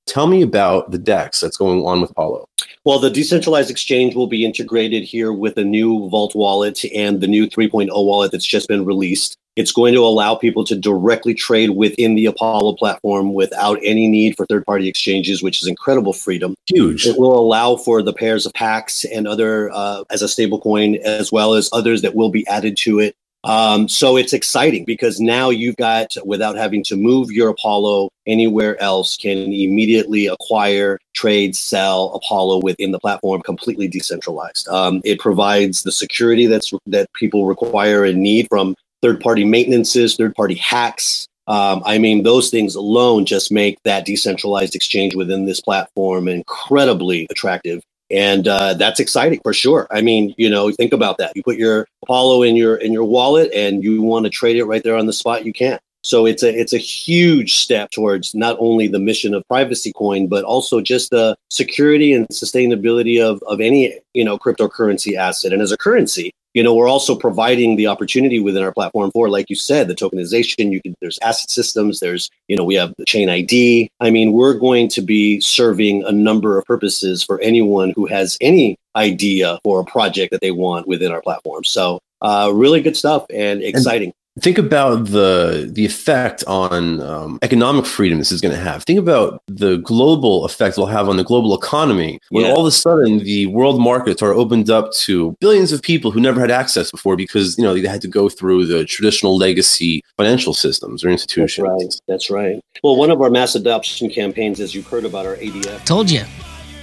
Tell 0.05 0.27
me 0.27 0.41
about 0.41 0.91
the 0.91 0.97
DEX 0.97 1.41
that's 1.41 1.57
going 1.57 1.85
on 1.85 1.99
with 1.99 2.11
Apollo. 2.11 2.47
Well, 2.85 2.99
the 2.99 3.09
decentralized 3.09 3.69
exchange 3.69 4.15
will 4.15 4.27
be 4.27 4.45
integrated 4.45 5.03
here 5.03 5.33
with 5.33 5.57
a 5.57 5.65
new 5.65 6.07
Vault 6.09 6.33
wallet 6.33 6.85
and 6.95 7.19
the 7.19 7.27
new 7.27 7.45
3.0 7.45 7.89
wallet 7.91 8.31
that's 8.31 8.47
just 8.47 8.69
been 8.69 8.85
released. 8.85 9.37
It's 9.57 9.71
going 9.71 9.93
to 9.95 10.01
allow 10.01 10.35
people 10.35 10.63
to 10.65 10.75
directly 10.75 11.33
trade 11.33 11.71
within 11.71 12.13
the 12.13 12.27
Apollo 12.27 12.75
platform 12.75 13.33
without 13.33 13.79
any 13.83 14.07
need 14.07 14.37
for 14.37 14.45
third 14.45 14.65
party 14.65 14.87
exchanges, 14.87 15.41
which 15.41 15.61
is 15.61 15.67
incredible 15.67 16.13
freedom. 16.13 16.55
Huge. 16.67 17.07
It 17.07 17.17
will 17.17 17.37
allow 17.37 17.75
for 17.75 18.03
the 18.03 18.13
pairs 18.13 18.45
of 18.45 18.53
Pax 18.53 19.03
and 19.03 19.27
other 19.27 19.71
uh, 19.73 20.03
as 20.11 20.21
a 20.21 20.25
stablecoin, 20.25 20.99
as 20.99 21.31
well 21.31 21.55
as 21.55 21.69
others 21.73 22.03
that 22.03 22.15
will 22.15 22.29
be 22.29 22.47
added 22.47 22.77
to 22.77 22.99
it. 22.99 23.15
Um, 23.43 23.87
so 23.87 24.17
it's 24.17 24.33
exciting 24.33 24.83
because 24.83 25.21
now 25.21 25.49
you've 25.49 25.77
got, 25.77 26.15
without 26.25 26.55
having 26.57 26.83
to 26.85 26.95
move 26.95 27.31
your 27.31 27.49
Apollo 27.49 28.09
anywhere 28.25 28.79
else, 28.81 29.15
can 29.15 29.37
immediately 29.37 30.27
acquire, 30.27 30.99
trade, 31.13 31.55
sell 31.55 32.13
Apollo 32.13 32.61
within 32.61 32.91
the 32.91 32.99
platform, 32.99 33.41
completely 33.41 33.87
decentralized. 33.87 34.67
Um, 34.67 35.01
it 35.05 35.19
provides 35.19 35.83
the 35.83 35.91
security 35.91 36.45
that's 36.45 36.73
that 36.87 37.11
people 37.13 37.45
require 37.45 38.03
and 38.03 38.21
need 38.21 38.47
from 38.49 38.75
third 39.01 39.19
party 39.19 39.43
maintenances, 39.43 40.15
third 40.15 40.35
party 40.35 40.55
hacks. 40.55 41.27
Um, 41.47 41.81
I 41.85 41.97
mean, 41.97 42.23
those 42.23 42.49
things 42.49 42.75
alone 42.75 43.25
just 43.25 43.51
make 43.51 43.77
that 43.83 44.05
decentralized 44.05 44.75
exchange 44.75 45.15
within 45.15 45.45
this 45.45 45.61
platform 45.61 46.27
incredibly 46.27 47.25
attractive. 47.29 47.81
And 48.09 48.47
uh, 48.47 48.73
that's 48.73 48.99
exciting 48.99 49.39
for 49.43 49.53
sure. 49.53 49.87
I 49.91 50.01
mean, 50.01 50.33
you 50.37 50.49
know, 50.49 50.71
think 50.71 50.93
about 50.93 51.17
that. 51.17 51.33
You 51.35 51.43
put 51.43 51.57
your 51.57 51.87
Apollo 52.03 52.43
in 52.43 52.55
your 52.55 52.75
in 52.77 52.93
your 52.93 53.03
wallet, 53.03 53.51
and 53.53 53.83
you 53.83 54.01
want 54.01 54.25
to 54.25 54.29
trade 54.29 54.55
it 54.55 54.63
right 54.63 54.83
there 54.83 54.95
on 54.95 55.07
the 55.07 55.13
spot. 55.13 55.45
You 55.45 55.51
can't. 55.51 55.81
So 56.03 56.25
it's 56.25 56.41
a 56.41 56.57
it's 56.57 56.71
a 56.71 56.77
huge 56.77 57.55
step 57.55 57.91
towards 57.91 58.33
not 58.33 58.55
only 58.59 58.87
the 58.87 58.99
mission 58.99 59.33
of 59.33 59.45
privacy 59.49 59.91
coin, 59.93 60.27
but 60.27 60.45
also 60.45 60.79
just 60.79 61.09
the 61.09 61.35
security 61.49 62.13
and 62.13 62.25
sustainability 62.29 63.21
of, 63.21 63.43
of 63.45 63.59
any 63.59 63.99
you 64.13 64.23
know 64.23 64.37
cryptocurrency 64.37 65.17
asset. 65.17 65.51
And 65.51 65.61
as 65.61 65.73
a 65.73 65.77
currency, 65.77 66.31
you 66.57 66.63
know, 66.63 66.73
we're 66.73 66.89
also 66.89 67.15
providing 67.15 67.75
the 67.75 67.85
opportunity 67.85 68.39
within 68.39 68.63
our 68.63 68.71
platform 68.71 69.11
for, 69.11 69.29
like 69.29 69.47
you 69.47 69.55
said, 69.55 69.87
the 69.87 69.93
tokenization. 69.93 70.71
You 70.71 70.81
can 70.81 70.95
there's 71.01 71.19
asset 71.19 71.51
systems, 71.51 71.99
there's 71.99 72.31
you 72.47 72.57
know, 72.57 72.63
we 72.63 72.73
have 72.73 72.95
the 72.97 73.05
chain 73.05 73.29
ID. 73.29 73.91
I 73.99 74.09
mean, 74.09 74.31
we're 74.31 74.55
going 74.55 74.87
to 74.89 75.03
be 75.03 75.39
serving 75.39 76.03
a 76.05 76.11
number 76.11 76.57
of 76.57 76.65
purposes 76.65 77.21
for 77.21 77.39
anyone 77.41 77.93
who 77.95 78.07
has 78.07 78.39
any 78.41 78.75
idea 78.95 79.59
for 79.63 79.81
a 79.81 79.85
project 79.85 80.31
that 80.31 80.41
they 80.41 80.49
want 80.49 80.87
within 80.87 81.11
our 81.11 81.21
platform. 81.21 81.63
So 81.63 81.99
uh, 82.23 82.49
really 82.51 82.81
good 82.81 82.97
stuff 82.97 83.27
and 83.29 83.61
exciting. 83.61 84.07
And- 84.07 84.13
think 84.39 84.57
about 84.57 85.05
the 85.05 85.69
the 85.71 85.85
effect 85.85 86.43
on 86.47 87.01
um, 87.01 87.39
economic 87.41 87.85
freedom 87.85 88.17
this 88.19 88.31
is 88.31 88.41
going 88.41 88.53
to 88.53 88.61
have. 88.61 88.83
Think 88.83 88.99
about 88.99 89.41
the 89.47 89.77
global 89.77 90.45
effect 90.45 90.73
it'll 90.73 90.87
have 90.87 91.09
on 91.09 91.17
the 91.17 91.23
global 91.23 91.55
economy 91.55 92.19
when 92.29 92.45
yeah. 92.45 92.51
all 92.51 92.61
of 92.61 92.67
a 92.67 92.71
sudden 92.71 93.19
the 93.19 93.47
world 93.47 93.81
markets 93.81 94.21
are 94.21 94.33
opened 94.33 94.69
up 94.69 94.91
to 94.93 95.35
billions 95.39 95.71
of 95.71 95.81
people 95.81 96.11
who 96.11 96.19
never 96.19 96.39
had 96.39 96.51
access 96.51 96.91
before 96.91 97.15
because 97.15 97.57
you 97.57 97.63
know 97.63 97.73
they 97.73 97.87
had 97.87 98.01
to 98.01 98.07
go 98.07 98.29
through 98.29 98.65
the 98.65 98.85
traditional 98.85 99.37
legacy 99.37 100.03
financial 100.17 100.53
systems 100.53 101.03
or 101.03 101.09
institutions. 101.09 101.67
That's 101.67 101.81
right. 101.81 102.01
That's 102.07 102.29
right. 102.29 102.63
Well, 102.83 102.95
one 102.95 103.11
of 103.11 103.21
our 103.21 103.29
mass 103.29 103.55
adoption 103.55 104.09
campaigns, 104.09 104.59
as 104.59 104.75
you've 104.75 104.87
heard 104.87 105.05
about 105.05 105.25
our 105.25 105.35
ADF. 105.35 105.85
Told 105.85 106.11
you, 106.11 106.23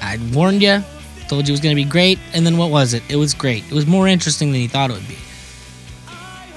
I 0.03 0.19
warned 0.33 0.63
you. 0.63 0.83
Told 1.29 1.49
you 1.49 1.53
it 1.53 1.55
was 1.55 1.61
going 1.61 1.75
to 1.75 1.83
be 1.83 1.89
great, 1.89 2.19
and 2.35 2.45
then 2.45 2.59
what 2.59 2.71
was 2.71 2.93
it? 2.93 3.03
It 3.09 3.17
was 3.17 3.33
great. 3.33 3.65
It 3.65 3.73
was 3.73 3.87
more 3.87 4.07
interesting 4.07 4.53
than 4.53 4.61
you 4.61 4.69
thought 4.69 4.91
it 4.91 4.95
would 4.95 5.09
be. 5.09 5.17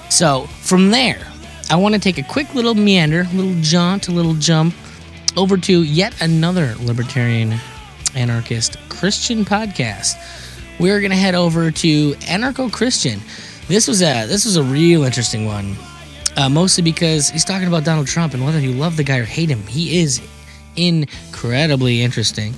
So 0.10 0.44
from 0.62 0.90
there, 0.90 1.20
I 1.70 1.76
want 1.76 1.96
to 1.96 2.00
take 2.00 2.18
a 2.18 2.24
quick 2.24 2.54
little 2.56 2.76
meander, 2.76 3.26
little 3.34 3.56
jaunt, 3.62 4.08
a 4.08 4.12
little 4.12 4.36
jump 4.36 4.74
over 5.36 5.58
to 5.58 5.84
yet 5.84 6.22
another 6.22 6.76
libertarian 6.80 7.60
anarchist 8.16 8.78
Christian 8.90 9.46
podcast. 9.46 10.16
We're 10.80 11.02
gonna 11.02 11.16
head 11.16 11.36
over 11.36 11.72
to 11.72 12.14
Anarcho 12.14 12.72
Christian. 12.72 13.20
This 13.68 13.88
was 13.88 14.02
a 14.02 14.26
this 14.28 14.46
was 14.46 14.56
a 14.56 14.64
real 14.64 15.04
interesting 15.04 15.46
one, 15.46 15.76
uh, 16.36 16.50
mostly 16.50 16.84
because 16.84 17.30
he's 17.30 17.46
talking 17.46 17.68
about 17.68 17.84
Donald 17.84 18.08
Trump 18.08 18.34
and 18.34 18.44
whether 18.46 18.60
you 18.60 18.72
love 18.72 18.96
the 18.98 19.04
guy 19.04 19.18
or 19.18 19.26
hate 19.26 19.50
him. 19.50 19.62
He 19.64 20.00
is 20.00 20.22
incredibly 20.76 22.02
interesting. 22.02 22.54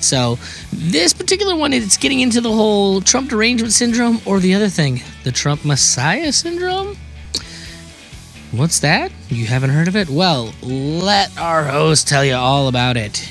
So 0.00 0.38
this 0.72 1.12
particular 1.12 1.56
one, 1.56 1.72
it's 1.72 1.96
getting 1.96 2.20
into 2.20 2.40
the 2.40 2.52
whole 2.52 3.00
Trump 3.00 3.30
derangement 3.30 3.72
syndrome, 3.72 4.20
or 4.26 4.40
the 4.40 4.54
other 4.54 4.68
thing, 4.68 5.02
the 5.28 5.32
Trump 5.32 5.62
Messiah 5.62 6.32
syndrome. 6.32 6.96
What's 8.52 8.80
that? 8.80 9.12
You 9.28 9.44
haven't 9.44 9.68
heard 9.68 9.86
of 9.86 9.94
it? 9.94 10.08
Well, 10.08 10.54
let 10.62 11.36
our 11.36 11.64
host 11.64 12.08
tell 12.08 12.24
you 12.24 12.34
all 12.34 12.66
about 12.66 12.96
it. 12.96 13.30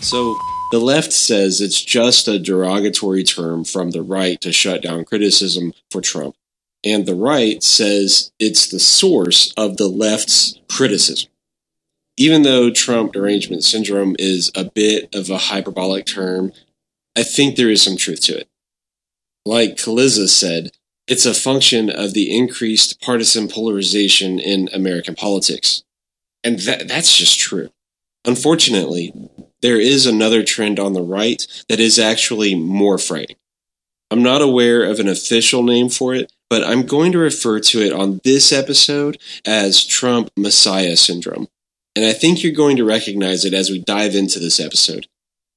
So, 0.00 0.38
the 0.72 0.78
left 0.78 1.12
says 1.12 1.60
it's 1.60 1.82
just 1.82 2.26
a 2.26 2.38
derogatory 2.38 3.22
term 3.22 3.64
from 3.64 3.90
the 3.90 4.02
right 4.02 4.40
to 4.40 4.50
shut 4.50 4.80
down 4.80 5.04
criticism 5.04 5.74
for 5.90 6.00
Trump. 6.00 6.36
And 6.82 7.04
the 7.04 7.14
right 7.14 7.62
says 7.62 8.32
it's 8.38 8.66
the 8.70 8.80
source 8.80 9.52
of 9.58 9.76
the 9.76 9.88
left's 9.88 10.58
criticism 10.70 11.28
even 12.16 12.42
though 12.42 12.70
Trump 12.70 13.14
derangement 13.14 13.64
syndrome 13.64 14.14
is 14.18 14.52
a 14.54 14.64
bit 14.64 15.14
of 15.14 15.30
a 15.30 15.38
hyperbolic 15.38 16.04
term, 16.04 16.52
I 17.16 17.22
think 17.22 17.56
there 17.56 17.70
is 17.70 17.80
some 17.80 17.96
truth 17.96 18.20
to 18.24 18.40
it. 18.40 18.48
Like 19.44 19.76
Kaliza 19.76 20.28
said, 20.28 20.70
it's 21.06 21.26
a 21.26 21.34
function 21.34 21.90
of 21.90 22.14
the 22.14 22.36
increased 22.36 23.00
partisan 23.00 23.48
polarization 23.48 24.38
in 24.38 24.68
American 24.72 25.14
politics. 25.14 25.82
And 26.44 26.58
that, 26.60 26.88
that's 26.88 27.16
just 27.16 27.38
true. 27.38 27.70
Unfortunately, 28.24 29.12
there 29.62 29.80
is 29.80 30.06
another 30.06 30.42
trend 30.42 30.78
on 30.78 30.92
the 30.92 31.02
right 31.02 31.46
that 31.68 31.80
is 31.80 31.98
actually 31.98 32.54
more 32.54 32.98
frightening. 32.98 33.36
I'm 34.10 34.22
not 34.22 34.42
aware 34.42 34.84
of 34.84 34.98
an 34.98 35.08
official 35.08 35.62
name 35.62 35.88
for 35.88 36.14
it, 36.14 36.32
but 36.48 36.64
I'm 36.64 36.86
going 36.86 37.12
to 37.12 37.18
refer 37.18 37.60
to 37.60 37.80
it 37.80 37.92
on 37.92 38.20
this 38.24 38.52
episode 38.52 39.18
as 39.46 39.84
Trump 39.84 40.30
Messiah 40.36 40.96
Syndrome 40.96 41.48
and 41.96 42.04
I 42.04 42.12
think 42.12 42.42
you're 42.42 42.52
going 42.52 42.76
to 42.76 42.84
recognize 42.84 43.44
it 43.44 43.54
as 43.54 43.70
we 43.70 43.80
dive 43.80 44.14
into 44.14 44.38
this 44.38 44.60
episode. 44.60 45.06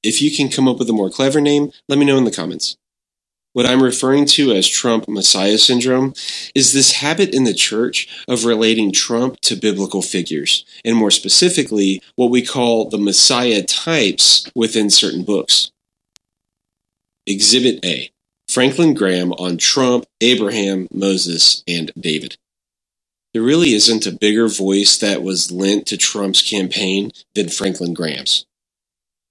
If 0.02 0.20
you 0.20 0.34
can 0.34 0.48
come 0.48 0.68
up 0.68 0.78
with 0.78 0.90
a 0.90 0.92
more 0.92 1.10
clever 1.10 1.40
name, 1.40 1.72
let 1.88 1.98
me 1.98 2.04
know 2.04 2.18
in 2.18 2.24
the 2.24 2.30
comments. 2.30 2.76
What 3.54 3.66
I'm 3.66 3.84
referring 3.84 4.26
to 4.26 4.50
as 4.50 4.68
Trump 4.68 5.06
Messiah 5.06 5.58
syndrome 5.58 6.12
is 6.56 6.72
this 6.72 6.94
habit 6.94 7.32
in 7.32 7.44
the 7.44 7.54
church 7.54 8.08
of 8.26 8.44
relating 8.44 8.90
Trump 8.90 9.40
to 9.42 9.54
biblical 9.54 10.02
figures, 10.02 10.64
and 10.84 10.96
more 10.96 11.12
specifically, 11.12 12.02
what 12.16 12.32
we 12.32 12.44
call 12.44 12.90
the 12.90 12.98
Messiah 12.98 13.62
types 13.62 14.50
within 14.56 14.90
certain 14.90 15.22
books. 15.22 15.70
Exhibit 17.28 17.84
A 17.84 18.10
Franklin 18.48 18.92
Graham 18.92 19.32
on 19.34 19.56
Trump, 19.56 20.04
Abraham, 20.20 20.88
Moses, 20.92 21.62
and 21.68 21.92
David. 21.96 22.36
There 23.32 23.42
really 23.42 23.72
isn't 23.72 24.04
a 24.04 24.12
bigger 24.12 24.48
voice 24.48 24.96
that 24.98 25.22
was 25.22 25.52
lent 25.52 25.86
to 25.86 25.96
Trump's 25.96 26.42
campaign 26.42 27.12
than 27.36 27.48
Franklin 27.48 27.94
Graham's. 27.94 28.46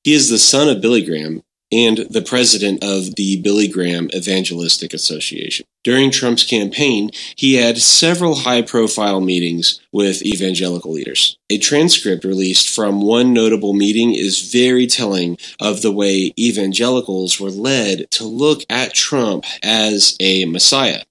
He 0.05 0.13
is 0.13 0.29
the 0.29 0.39
son 0.39 0.69
of 0.69 0.81
Billy 0.81 1.03
Graham 1.03 1.43
and 1.73 1.99
the 2.09 2.21
president 2.21 2.83
of 2.83 3.15
the 3.15 3.41
Billy 3.41 3.67
Graham 3.67 4.09
Evangelistic 4.13 4.93
Association. 4.93 5.65
During 5.83 6.11
Trump's 6.11 6.43
campaign, 6.43 7.09
he 7.35 7.55
had 7.55 7.77
several 7.77 8.35
high 8.35 8.61
profile 8.61 9.19
meetings 9.19 9.81
with 9.91 10.21
evangelical 10.21 10.91
leaders. 10.91 11.37
A 11.49 11.57
transcript 11.57 12.23
released 12.23 12.69
from 12.69 13.01
one 13.01 13.33
notable 13.33 13.73
meeting 13.73 14.13
is 14.13 14.51
very 14.51 14.87
telling 14.87 15.37
of 15.59 15.81
the 15.81 15.91
way 15.91 16.33
evangelicals 16.39 17.39
were 17.39 17.49
led 17.49 18.09
to 18.11 18.23
look 18.23 18.61
at 18.69 18.93
Trump 18.93 19.45
as 19.61 20.15
a 20.19 20.45
messiah. 20.45 21.03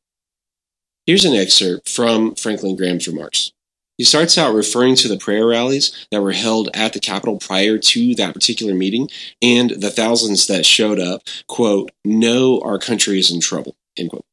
Here's 1.07 1.25
an 1.25 1.35
excerpt 1.35 1.88
from 1.88 2.35
Franklin 2.37 2.76
Graham's 2.76 3.09
remarks. 3.09 3.52
He 4.03 4.07
starts 4.07 4.37
out 4.37 4.53
referring 4.53 4.97
to 4.97 5.07
the 5.07 5.17
prayer 5.17 5.47
rallies 5.47 6.09
that 6.11 6.23
were 6.23 6.33
held 6.33 6.69
at 6.75 6.93
the 6.93 6.99
Capitol 6.99 7.39
prior 7.39 7.79
to 7.79 8.17
that 8.17 8.35
particular 8.35 8.75
meeting 8.75 9.09
and 9.41 9.71
the 9.71 9.93
thousands 9.93 10.49
that 10.49 10.67
showed 10.67 10.99
up, 10.99 11.23
quote, 11.47 11.93
know 12.05 12.61
our 12.65 12.81
country 12.81 13.21
is 13.21 13.31
in 13.31 13.39
trouble, 13.39 13.77
end 13.97 14.11
quote. 14.11 14.25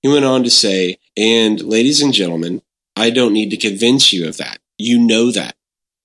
He 0.00 0.08
went 0.08 0.26
on 0.26 0.44
to 0.44 0.50
say, 0.50 1.00
and 1.16 1.60
ladies 1.60 2.00
and 2.00 2.14
gentlemen, 2.14 2.62
I 2.94 3.10
don't 3.10 3.32
need 3.32 3.50
to 3.50 3.56
convince 3.56 4.12
you 4.12 4.28
of 4.28 4.36
that. 4.36 4.60
You 4.78 5.00
know 5.00 5.32
that. 5.32 5.56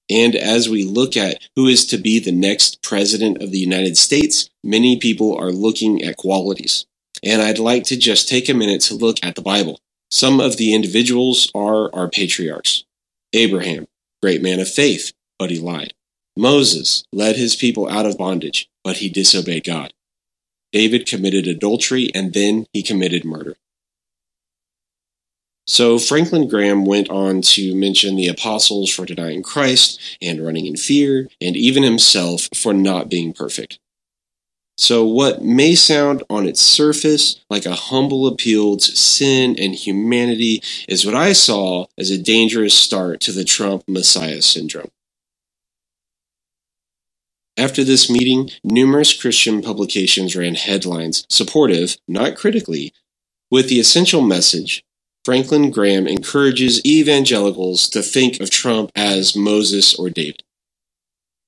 And 0.10 0.36
as 0.36 0.68
we 0.68 0.84
look 0.84 1.16
at 1.16 1.48
who 1.56 1.68
is 1.68 1.86
to 1.86 2.00
be 2.00 2.18
the 2.18 2.32
next 2.32 2.82
president 2.82 3.40
of 3.40 3.52
the 3.52 3.60
United 3.60 3.98
States, 3.98 4.50
many 4.64 4.98
people 4.98 5.38
are 5.38 5.52
looking 5.52 6.02
at 6.02 6.18
qualities. 6.18 6.88
And 7.22 7.44
I'd 7.44 7.60
like 7.60 7.84
to 7.84 7.98
just 7.98 8.28
take 8.28 8.50
a 8.50 8.56
minute 8.56 8.82
to 8.86 8.96
look 8.96 9.24
at 9.24 9.36
the 9.36 9.44
Bible. 9.44 9.80
Some 10.10 10.40
of 10.40 10.58
the 10.58 10.74
individuals 10.74 11.52
are 11.54 11.94
our 11.94 12.10
patriarchs. 12.10 12.85
Abraham, 13.36 13.88
great 14.22 14.42
man 14.42 14.60
of 14.60 14.70
faith, 14.70 15.14
but 15.38 15.52
he 15.52 15.60
lied. 15.60 15.94
Moses 16.38 17.04
led 17.12 17.36
his 17.36 17.56
people 17.56 17.90
out 17.90 18.06
of 18.06 18.18
bondage, 18.18 18.70
but 18.84 18.98
he 18.98 19.10
disobeyed 19.10 19.64
God. 19.64 19.94
David 20.72 21.06
committed 21.06 21.48
adultery 21.48 22.12
and 22.14 22.34
then 22.34 22.68
he 22.74 22.84
committed 22.84 23.24
murder. 23.24 23.56
So 25.68 25.98
Franklin 25.98 26.48
Graham 26.48 26.86
went 26.86 27.10
on 27.10 27.42
to 27.42 27.74
mention 27.74 28.16
the 28.16 28.28
apostles 28.28 28.92
for 28.94 29.06
denying 29.06 29.42
Christ 29.42 30.00
and 30.22 30.46
running 30.46 30.68
in 30.68 30.78
fear, 30.78 31.28
and 31.42 31.58
even 31.58 31.82
himself 31.82 32.50
for 32.54 32.74
not 32.74 33.10
being 33.10 33.34
perfect. 33.34 33.80
So, 34.78 35.06
what 35.06 35.42
may 35.42 35.74
sound 35.74 36.24
on 36.30 36.46
its 36.46 36.60
surface 36.60 37.40
like 37.50 37.66
a 37.66 37.76
humble 37.76 38.28
appeal 38.28 38.76
to 38.76 38.92
sin 38.96 39.56
and 39.58 39.74
humanity 39.74 40.62
is 40.90 41.06
what 41.06 41.16
I 41.16 41.32
saw 41.32 41.86
as 41.98 42.12
a 42.12 42.22
dangerous 42.22 42.74
start 42.74 43.22
to 43.22 43.32
the 43.32 43.46
Trump 43.46 43.84
Messiah 43.88 44.42
syndrome. 44.42 44.92
After 47.58 47.86
this 47.86 48.10
meeting, 48.10 48.50
numerous 48.66 49.14
Christian 49.20 49.62
publications 49.62 50.36
ran 50.36 50.56
headlines 50.56 51.26
supportive, 51.30 51.96
not 52.06 52.36
critically, 52.36 52.92
with 53.50 53.70
the 53.70 53.80
essential 53.80 54.22
message 54.22 54.84
Franklin 55.24 55.72
Graham 55.72 56.06
encourages 56.06 56.86
evangelicals 56.86 57.90
to 57.90 58.04
think 58.04 58.40
of 58.40 58.52
Trump 58.52 58.92
as 58.96 59.36
Moses 59.36 59.96
or 59.96 60.12
David. 60.12 60.45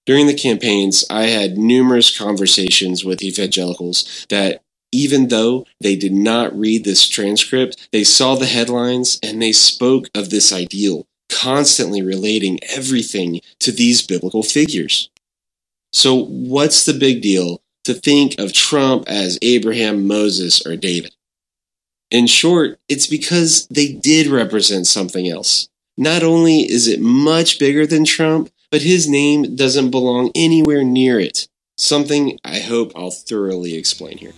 During 0.07 0.25
the 0.25 0.33
campaigns, 0.33 1.03
I 1.09 1.23
had 1.23 1.57
numerous 1.57 2.17
conversations 2.17 3.03
with 3.03 3.21
evangelicals 3.21 4.25
that 4.29 4.61
even 4.93 5.27
though 5.27 5.65
they 5.81 5.97
did 5.97 6.13
not 6.13 6.57
read 6.57 6.85
this 6.85 7.07
transcript, 7.07 7.89
they 7.91 8.05
saw 8.05 8.35
the 8.35 8.45
headlines 8.45 9.19
and 9.21 9.41
they 9.41 9.51
spoke 9.51 10.07
of 10.15 10.29
this 10.29 10.53
ideal 10.53 11.05
constantly 11.29 12.01
relating 12.01 12.57
everything 12.63 13.41
to 13.59 13.69
these 13.69 14.01
biblical 14.01 14.43
figures. 14.43 15.09
So, 15.91 16.15
what's 16.15 16.85
the 16.85 16.93
big 16.93 17.21
deal 17.21 17.61
to 17.83 17.93
think 17.93 18.39
of 18.39 18.53
Trump 18.53 19.03
as 19.07 19.37
Abraham, 19.41 20.07
Moses, 20.07 20.65
or 20.65 20.77
David? 20.77 21.13
In 22.11 22.27
short, 22.27 22.79
it's 22.87 23.07
because 23.07 23.67
they 23.67 23.91
did 23.91 24.27
represent 24.27 24.87
something 24.87 25.27
else. 25.27 25.67
Not 25.97 26.23
only 26.23 26.61
is 26.61 26.87
it 26.87 27.01
much 27.01 27.59
bigger 27.59 27.85
than 27.85 28.05
Trump, 28.05 28.49
but 28.71 28.81
his 28.81 29.07
name 29.07 29.55
doesn't 29.55 29.91
belong 29.91 30.31
anywhere 30.35 30.83
near 30.83 31.19
it. 31.19 31.47
Something 31.77 32.39
I 32.43 32.59
hope 32.59 32.91
I'll 32.95 33.11
thoroughly 33.11 33.75
explain 33.75 34.17
here. 34.17 34.33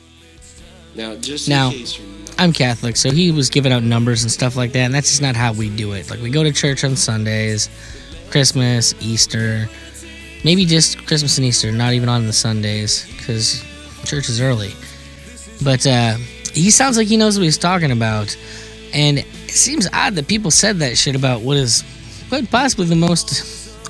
Now, 0.96 1.16
just 1.16 1.48
in 1.48 1.54
Now, 1.54 1.72
case 1.72 1.98
you're 1.98 2.08
not 2.08 2.20
I'm 2.40 2.54
Catholic, 2.54 2.96
so 2.96 3.12
he 3.12 3.32
was 3.32 3.50
giving 3.50 3.72
out 3.72 3.84
numbers 3.84 4.24
and 4.24 4.32
stuff 4.32 4.56
like 4.56 4.72
that, 4.72 4.80
and 4.80 4.94
that's 4.94 5.10
just 5.10 5.22
not 5.22 5.36
how 5.36 5.54
we 5.54 5.70
do 5.70 5.92
it. 5.94 6.10
Like 6.10 6.22
we 6.22 6.30
go 6.30 6.44
to 6.44 6.54
church 6.54 6.84
on 6.84 6.96
Sundays, 6.96 7.70
Christmas, 8.30 8.94
Easter, 9.02 9.68
maybe 10.46 10.66
just 10.66 11.06
Christmas 11.06 11.38
and 11.38 11.46
Easter, 11.46 11.72
not 11.72 11.94
even 11.94 12.08
on 12.08 12.26
the 12.28 12.34
Sundays 12.34 13.06
because 13.18 13.64
church 14.06 14.30
is 14.30 14.40
early. 14.40 14.72
But 15.64 15.86
uh, 15.86 16.16
he 16.54 16.72
sounds 16.72 16.98
like 16.98 17.08
he 17.08 17.18
knows 17.18 17.38
what 17.38 17.44
he's 17.44 17.58
talking 17.58 17.92
about, 17.92 18.36
and 18.94 19.20
it 19.20 19.26
seems 19.50 19.88
odd 19.92 20.16
that 20.16 20.28
people 20.28 20.50
said 20.52 20.78
that 20.80 20.98
shit 20.98 21.16
about 21.16 21.42
what 21.42 21.58
is 21.58 21.84
quite 22.30 22.50
possibly 22.50 22.86
the 22.86 22.96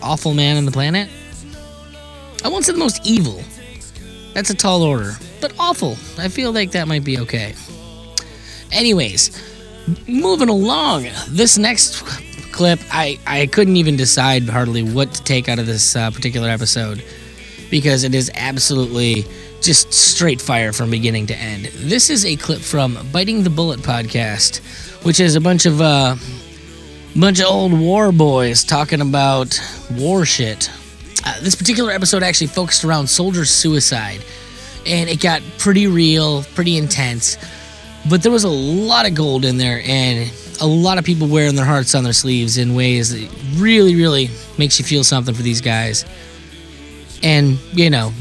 awful 0.02 0.34
man 0.34 0.58
on 0.58 0.66
the 0.66 0.72
planet. 0.72 1.10
I 2.44 2.48
won't 2.48 2.66
say 2.66 2.74
the 2.74 2.80
most 2.80 3.06
evil. 3.06 3.42
That's 4.34 4.50
a 4.50 4.56
tall 4.56 4.84
order, 4.84 5.14
but 5.42 5.54
awful. 5.60 5.98
I 6.18 6.30
feel 6.30 6.52
like 6.52 6.72
that 6.72 6.88
might 6.88 7.04
be 7.04 7.20
okay. 7.20 7.54
Anyways, 8.72 9.32
moving 10.08 10.50
along. 10.50 11.08
This 11.30 11.58
next 11.58 12.02
clip, 12.52 12.80
I, 12.92 13.20
I 13.26 13.48
couldn't 13.48 13.78
even 13.78 13.96
decide 13.96 14.48
hardly 14.48 14.84
what 14.84 15.14
to 15.14 15.24
take 15.24 15.50
out 15.50 15.60
of 15.60 15.66
this 15.66 15.96
uh, 15.96 16.12
particular 16.12 16.50
episode 16.50 17.04
because 17.70 18.04
it 18.04 18.16
is 18.16 18.32
absolutely 18.36 19.26
just 19.62 19.92
straight 19.94 20.42
fire 20.42 20.72
from 20.72 20.90
beginning 20.90 21.28
to 21.28 21.36
end. 21.36 21.66
This 21.66 22.10
is 22.10 22.26
a 22.26 22.36
clip 22.36 22.62
from 22.62 22.98
Biting 23.12 23.44
the 23.44 23.50
Bullet 23.50 23.80
podcast, 23.82 24.60
which 25.04 25.20
is 25.20 25.36
a 25.36 25.42
bunch 25.42 25.66
of 25.66 25.82
uh, 25.82 26.16
bunch 27.16 27.40
of 27.40 27.48
old 27.48 27.78
war 27.78 28.12
boys 28.12 28.64
talking 28.64 29.02
about 29.02 29.60
war 29.92 30.26
shit. 30.26 30.70
Uh, 31.26 31.40
this 31.42 31.56
particular 31.56 31.92
episode 31.92 32.24
actually 32.24 32.48
focused 32.48 32.84
around 32.84 33.08
soldier 33.08 33.46
suicide, 33.46 34.24
and 34.86 35.10
it 35.10 35.20
got 35.20 35.42
pretty 35.58 35.88
real, 35.88 36.44
pretty 36.56 36.78
intense. 36.78 37.38
But 38.10 38.24
there 38.24 38.32
was 38.32 38.46
a 38.46 38.50
lot 38.50 39.06
of 39.06 39.16
gold 39.16 39.44
in 39.44 39.58
there, 39.58 39.82
and 39.86 40.32
a 40.62 40.68
lot 40.68 40.98
of 40.98 41.04
people 41.06 41.28
wearing 41.28 41.56
their 41.56 41.66
hearts 41.66 41.96
on 41.96 42.04
their 42.04 42.14
sleeves 42.14 42.58
in 42.58 42.76
ways 42.76 43.12
that 43.12 43.30
really, 43.60 43.96
really 43.96 44.30
makes 44.58 44.80
you 44.80 44.86
feel 44.86 45.04
something 45.04 45.34
for 45.34 45.42
these 45.42 45.62
guys. 45.62 46.06
And 47.22 47.60
you 47.74 47.90
know, 47.90 48.14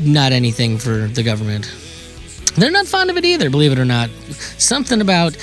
not 0.00 0.32
anything 0.32 0.78
for 0.78 1.08
the 1.08 1.22
government. 1.22 1.72
They're 2.56 2.70
not 2.70 2.86
fond 2.86 3.10
of 3.10 3.16
it 3.16 3.24
either, 3.24 3.50
believe 3.50 3.72
it 3.72 3.78
or 3.80 3.84
not. 3.84 4.10
Something 4.58 5.00
about 5.00 5.36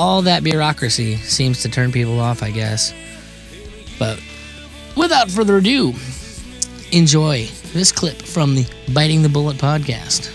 all 0.00 0.22
that 0.22 0.42
bureaucracy 0.42 1.16
seems 1.16 1.60
to 1.60 1.68
turn 1.68 1.92
people 1.92 2.18
off, 2.18 2.42
I 2.42 2.50
guess. 2.50 2.94
But 3.98 4.18
without 4.96 5.30
further 5.30 5.58
ado, 5.58 5.92
enjoy 6.90 7.48
this 7.74 7.92
clip 7.92 8.16
from 8.22 8.54
the 8.54 8.66
Biting 8.94 9.20
the 9.20 9.28
Bullet 9.28 9.58
podcast. 9.58 10.34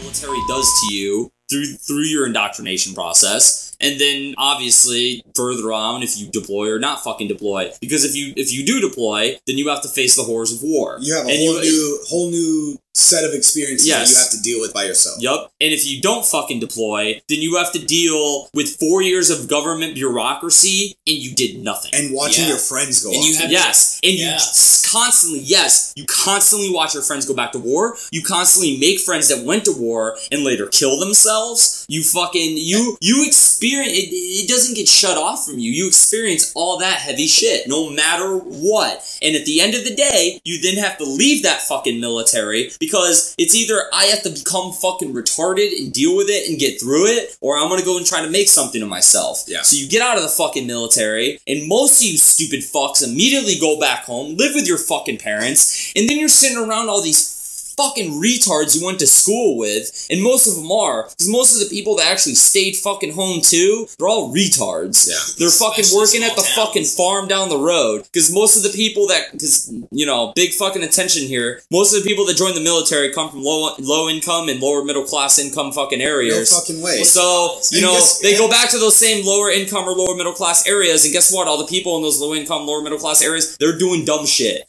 military 0.00 0.38
does 0.46 0.80
to 0.80 0.94
you 0.94 1.32
through 1.50 1.74
through 1.74 2.04
your 2.04 2.24
indoctrination 2.24 2.94
process 2.94 3.67
and 3.80 4.00
then 4.00 4.34
obviously 4.38 5.22
further 5.34 5.72
on 5.72 6.02
if 6.02 6.18
you 6.18 6.26
deploy 6.26 6.70
or 6.70 6.78
not 6.78 7.02
fucking 7.04 7.28
deploy 7.28 7.70
because 7.80 8.04
if 8.04 8.14
you 8.16 8.32
if 8.36 8.52
you 8.52 8.64
do 8.66 8.80
deploy 8.80 9.38
then 9.46 9.56
you 9.58 9.68
have 9.68 9.82
to 9.82 9.88
face 9.88 10.16
the 10.16 10.22
horrors 10.22 10.52
of 10.52 10.62
war 10.62 10.98
You 11.00 11.14
have 11.14 11.26
a 11.26 11.30
And 11.30 11.38
whole 11.38 11.64
you- 11.64 11.70
new 11.70 11.98
whole 12.08 12.30
new 12.30 12.78
set 12.94 13.22
of 13.22 13.32
experiences 13.32 13.86
Yes. 13.86 14.08
that 14.08 14.10
you 14.14 14.18
have 14.22 14.30
to 14.32 14.42
deal 14.42 14.60
with 14.60 14.74
by 14.74 14.82
yourself. 14.84 15.22
Yup. 15.22 15.52
And 15.60 15.72
if 15.72 15.86
you 15.86 16.00
don't 16.00 16.26
fucking 16.26 16.58
deploy, 16.58 17.20
then 17.28 17.40
you 17.40 17.54
have 17.56 17.70
to 17.74 17.78
deal 17.78 18.48
with 18.52 18.74
four 18.80 19.02
years 19.02 19.30
of 19.30 19.46
government 19.46 19.94
bureaucracy 19.94 20.96
and 21.06 21.16
you 21.16 21.32
did 21.32 21.62
nothing. 21.62 21.92
And 21.94 22.12
watching 22.12 22.42
Yeah. 22.44 22.48
your 22.50 22.58
friends 22.58 23.00
go 23.00 23.12
And 23.12 23.24
you 23.24 23.36
have- 23.36 23.52
Yes, 23.52 24.00
and 24.02 24.14
you 24.14 24.24
Yeah. 24.24 24.34
s- 24.34 24.82
constantly, 24.84 25.38
yes, 25.40 25.92
you 25.94 26.04
constantly 26.06 26.70
watch 26.70 26.92
your 26.94 27.04
friends 27.04 27.24
go 27.24 27.34
back 27.34 27.52
to 27.52 27.58
war. 27.60 27.96
You 28.10 28.22
constantly 28.22 28.76
make 28.78 28.98
friends 29.00 29.28
that 29.28 29.44
went 29.44 29.64
to 29.66 29.72
war 29.72 30.18
and 30.32 30.42
later 30.42 30.66
kill 30.66 30.98
themselves. 30.98 31.84
You 31.88 32.02
fucking 32.02 32.56
you 32.56 32.96
you 33.00 33.24
experience 33.24 33.67
it. 33.76 33.88
It 33.90 34.48
doesn't 34.48 34.76
get 34.76 34.88
shut 34.88 35.16
off 35.16 35.44
from 35.46 35.58
you. 35.58 35.70
You 35.70 35.86
experience 35.86 36.52
all 36.54 36.78
that 36.78 36.98
heavy 36.98 37.26
shit, 37.26 37.68
no 37.68 37.90
matter 37.90 38.36
what. 38.36 39.18
And 39.22 39.36
at 39.36 39.44
the 39.44 39.60
end 39.60 39.74
of 39.74 39.84
the 39.84 39.94
day, 39.94 40.40
you 40.44 40.60
then 40.60 40.82
have 40.82 40.98
to 40.98 41.04
leave 41.04 41.42
that 41.42 41.62
fucking 41.62 42.00
military 42.00 42.70
because 42.80 43.34
it's 43.38 43.54
either 43.54 43.82
I 43.92 44.04
have 44.04 44.22
to 44.22 44.30
become 44.30 44.72
fucking 44.72 45.12
retarded 45.12 45.78
and 45.78 45.92
deal 45.92 46.16
with 46.16 46.28
it 46.28 46.48
and 46.48 46.58
get 46.58 46.80
through 46.80 47.06
it, 47.06 47.36
or 47.40 47.56
I'm 47.56 47.68
gonna 47.68 47.84
go 47.84 47.96
and 47.96 48.06
try 48.06 48.22
to 48.22 48.30
make 48.30 48.48
something 48.48 48.82
of 48.82 48.88
myself. 48.88 49.44
Yeah. 49.46 49.62
So 49.62 49.76
you 49.76 49.88
get 49.88 50.02
out 50.02 50.16
of 50.16 50.22
the 50.22 50.28
fucking 50.28 50.66
military, 50.66 51.40
and 51.46 51.68
most 51.68 52.00
of 52.00 52.08
you 52.08 52.18
stupid 52.18 52.60
fucks 52.60 53.06
immediately 53.06 53.58
go 53.58 53.78
back 53.78 54.04
home, 54.04 54.36
live 54.36 54.54
with 54.54 54.66
your 54.66 54.78
fucking 54.78 55.18
parents, 55.18 55.92
and 55.94 56.08
then 56.08 56.18
you're 56.18 56.28
sitting 56.28 56.58
around 56.58 56.88
all 56.88 57.02
these 57.02 57.37
fucking 57.78 58.10
retards 58.20 58.74
you 58.78 58.84
went 58.84 58.98
to 58.98 59.06
school 59.06 59.56
with, 59.56 60.06
and 60.10 60.20
most 60.22 60.46
of 60.48 60.56
them 60.56 60.70
are, 60.72 61.04
because 61.04 61.28
most 61.30 61.54
of 61.54 61.60
the 61.62 61.74
people 61.74 61.94
that 61.96 62.10
actually 62.10 62.34
stayed 62.34 62.74
fucking 62.76 63.12
home 63.14 63.40
too, 63.40 63.86
they're 63.98 64.08
all 64.08 64.34
retards. 64.34 65.06
Yeah. 65.08 65.14
They're 65.38 65.48
fucking 65.64 65.86
Especially 65.86 66.20
working 66.20 66.22
at 66.28 66.34
the 66.36 66.42
small 66.42 66.66
fucking 66.66 66.84
farm 66.84 67.28
down 67.28 67.48
the 67.48 67.56
road, 67.72 68.02
because 68.10 68.34
most 68.34 68.56
of 68.56 68.62
the 68.64 68.74
people 68.76 69.06
that, 69.08 69.30
because, 69.32 69.72
you 69.92 70.04
know, 70.04 70.32
big 70.34 70.52
fucking 70.52 70.82
attention 70.82 71.22
here, 71.28 71.62
most 71.70 71.94
of 71.94 72.02
the 72.02 72.08
people 72.08 72.26
that 72.26 72.36
join 72.36 72.54
the 72.54 72.60
military 72.60 73.12
come 73.12 73.30
from 73.30 73.42
low, 73.44 73.70
low 73.78 74.08
income 74.08 74.48
and 74.48 74.60
lower 74.60 74.84
middle 74.84 75.04
class 75.04 75.38
income 75.38 75.70
fucking 75.72 76.00
areas. 76.02 76.32
no 76.32 76.36
areas. 76.36 76.58
fucking 76.58 76.82
way. 76.82 77.04
So, 77.04 77.60
you 77.70 77.78
And 77.78 77.86
know, 77.86 77.92
guess- 77.94 78.18
they 78.18 78.36
go 78.36 78.48
back 78.50 78.70
to 78.70 78.78
those 78.78 78.96
same 78.96 79.24
lower 79.24 79.50
income 79.50 79.84
or 79.88 79.92
lower 79.92 80.16
middle 80.16 80.32
class 80.32 80.66
areas, 80.66 81.04
and 81.04 81.12
guess 81.12 81.32
what? 81.32 81.46
All 81.46 81.58
the 81.58 81.66
people 81.66 81.96
in 81.96 82.02
those 82.02 82.18
low 82.20 82.34
income, 82.34 82.66
lower 82.66 82.82
middle 82.82 82.98
class 82.98 83.22
areas, 83.22 83.56
they're 83.58 83.78
doing 83.78 84.04
dumb 84.04 84.26
shit. 84.26 84.64